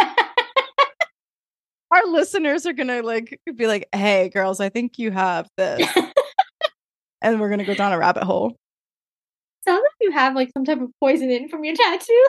[2.05, 5.87] Our listeners are to like be like, "Hey girls, I think you have this."
[7.23, 8.57] and we're to go down a rabbit hole.
[9.65, 12.27] Sounds like you have like some type of poison in from your tattoo.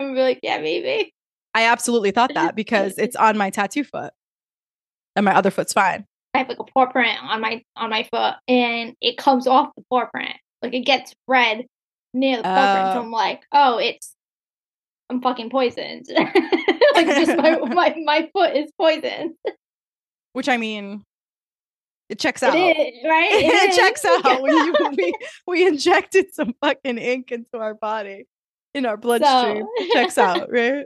[0.00, 1.12] And be like, yeah, maybe.
[1.54, 4.12] I absolutely thought that because it's on my tattoo foot.
[5.16, 6.04] And my other foot's fine.
[6.34, 9.70] I have like a paw print on my on my foot, and it comes off
[9.76, 10.36] the paw print.
[10.62, 11.66] Like it gets red
[12.14, 12.94] near the paw print.
[12.94, 13.02] So Oh.
[13.02, 14.14] I'm like, oh, it's
[15.10, 16.06] I'm fucking poisoned.
[16.94, 19.34] like just my, my my foot is poisoned.
[20.34, 21.02] Which I mean,
[22.08, 22.54] it checks out.
[22.54, 23.28] It is right.
[23.32, 24.42] It, checks out.
[24.42, 25.14] We, we,
[25.46, 28.26] we injected some fucking ink into our body,
[28.74, 29.64] in our bloodstream.
[29.64, 30.84] So- It checks out, right?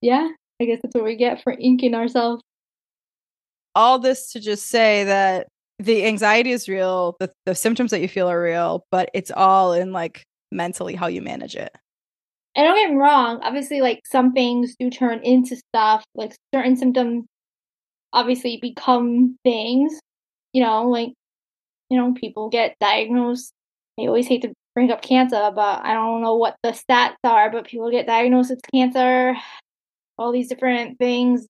[0.00, 0.28] yeah,
[0.60, 2.42] I guess that's what we get for inking ourselves.
[3.74, 5.46] All this to just say that
[5.78, 9.72] the anxiety is real, the, the symptoms that you feel are real, but it's all
[9.72, 11.70] in like mentally how you manage it.
[12.56, 16.04] And don't get me wrong, obviously, like some things do turn into stuff.
[16.14, 17.24] Like certain symptoms
[18.12, 19.98] obviously become things.
[20.52, 21.12] You know, like,
[21.88, 23.52] you know, people get diagnosed.
[23.98, 27.50] I always hate to bring up cancer, but I don't know what the stats are,
[27.50, 29.34] but people get diagnosed with cancer,
[30.18, 31.46] all these different things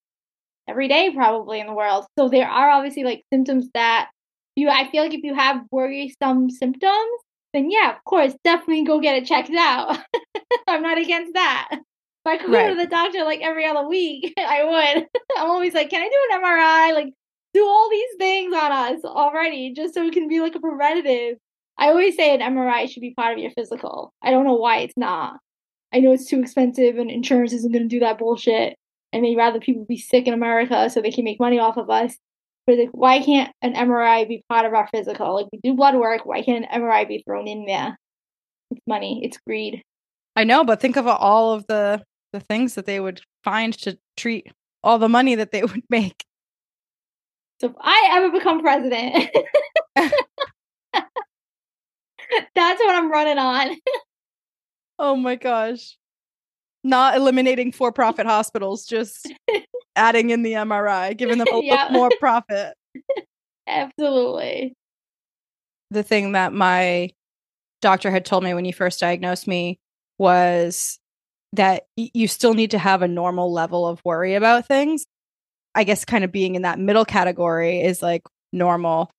[0.68, 2.06] every day, probably in the world.
[2.18, 4.10] So there are obviously like symptoms that
[4.56, 7.20] you, I feel like if you have worrisome symptoms,
[7.52, 9.98] then yeah, of course, definitely go get it checked out.
[10.66, 11.68] I'm not against that.
[11.72, 11.80] If
[12.26, 15.06] I could go to the doctor like every other week, I would.
[15.36, 16.94] I'm always like, can I do an MRI?
[16.94, 17.14] Like,
[17.54, 21.38] do all these things on us already just so it can be like a preventative.
[21.78, 24.12] I always say an MRI should be part of your physical.
[24.22, 25.38] I don't know why it's not.
[25.92, 28.76] I know it's too expensive and insurance isn't going to do that bullshit.
[29.12, 31.90] And they'd rather people be sick in America so they can make money off of
[31.90, 32.16] us.
[32.78, 35.34] Like, why can't an MRI be part of our physical?
[35.34, 36.24] Like, we do blood work.
[36.24, 37.98] Why can't an MRI be thrown in there?
[38.70, 39.20] It's money.
[39.24, 39.82] It's greed.
[40.36, 42.02] I know, but think of all of the
[42.32, 44.52] the things that they would find to treat
[44.84, 46.24] all the money that they would make.
[47.60, 49.30] So if I ever become president,
[49.96, 50.14] that's
[52.54, 53.76] what I'm running on.
[55.02, 55.96] Oh my gosh.
[56.82, 59.30] Not eliminating for profit hospitals, just
[59.96, 61.88] adding in the MRI, giving them a Yeah.
[61.90, 62.74] more profit.
[63.68, 64.74] Absolutely.
[65.90, 67.10] The thing that my
[67.82, 69.78] doctor had told me when he first diagnosed me
[70.18, 70.98] was
[71.52, 75.04] that y- you still need to have a normal level of worry about things.
[75.74, 78.22] I guess kind of being in that middle category is like
[78.52, 79.10] normal.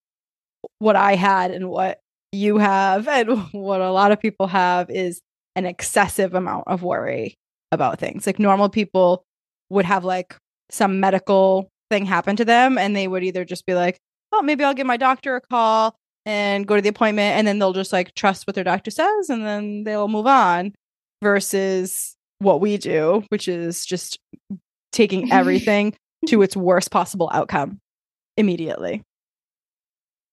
[0.79, 1.99] What I had and what
[2.31, 5.21] you have and what a lot of people have is
[5.55, 7.35] an excessive amount of worry
[7.71, 8.25] about things.
[8.25, 9.23] Like normal people
[9.69, 10.35] would have like
[10.69, 13.97] some medical thing happen to them and they would either just be like,
[14.31, 15.95] "Oh, maybe I'll give my doctor a call
[16.25, 19.29] and go to the appointment and then they'll just like trust what their doctor says
[19.29, 20.73] and then they'll move on."
[21.23, 24.17] Versus what we do, which is just
[24.91, 25.93] taking everything
[26.27, 27.79] to its worst possible outcome
[28.37, 29.03] immediately.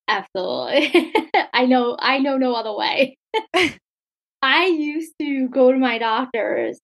[0.09, 1.13] Absolutely.
[1.53, 3.17] I know I know no other way.
[4.43, 6.79] I used to go to my doctors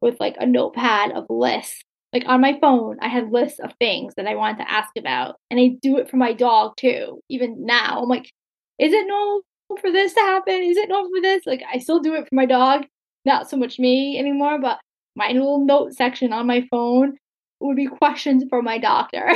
[0.00, 1.82] with like a notepad of lists.
[2.12, 5.36] Like on my phone, I had lists of things that I wanted to ask about.
[5.50, 7.20] And I do it for my dog too.
[7.28, 8.30] Even now, I'm like,
[8.78, 9.42] is it normal
[9.80, 10.54] for this to happen?
[10.54, 11.46] Is it normal for this?
[11.46, 12.86] Like, I still do it for my dog,
[13.24, 14.80] not so much me anymore, but
[15.14, 17.16] my little note section on my phone
[17.60, 19.32] would be questions for my doctor.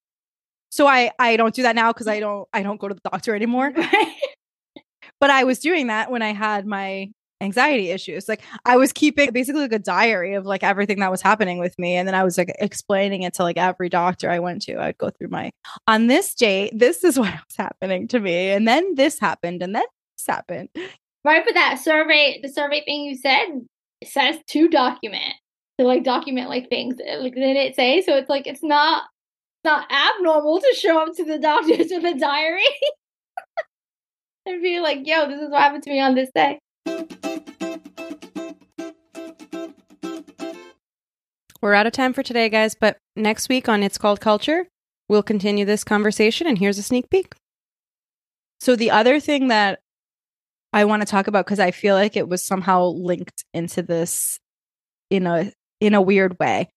[0.70, 3.10] so I I don't do that now because I don't I don't go to the
[3.10, 3.72] doctor anymore.
[5.20, 7.10] but I was doing that when I had my
[7.40, 8.28] anxiety issues.
[8.28, 11.78] Like I was keeping basically like a diary of like everything that was happening with
[11.78, 11.96] me.
[11.96, 14.80] And then I was like explaining it to like every doctor I went to.
[14.80, 15.52] I'd go through my
[15.86, 18.50] on this date, this is what was happening to me.
[18.50, 19.84] And then this happened, and then
[20.16, 20.68] this happened.
[21.24, 23.46] Right, but that survey, the survey thing you said
[24.04, 25.34] says to document.
[25.78, 26.96] To like document like things.
[26.98, 28.02] Like did it say?
[28.02, 29.04] So it's like it's not
[29.64, 32.62] not abnormal to show up to the doctors with a diary.
[34.46, 36.58] and be like, yo, this is what happened to me on this day.
[41.60, 44.66] We're out of time for today, guys, but next week on It's Called Culture,
[45.08, 47.34] we'll continue this conversation, and here's a sneak peek.
[48.60, 49.80] So, the other thing that
[50.72, 54.38] I want to talk about, because I feel like it was somehow linked into this
[55.10, 56.68] in a in a weird way,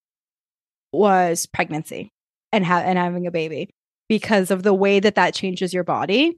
[0.92, 2.10] was pregnancy
[2.52, 3.70] and ha- and having a baby
[4.10, 6.38] because of the way that that changes your body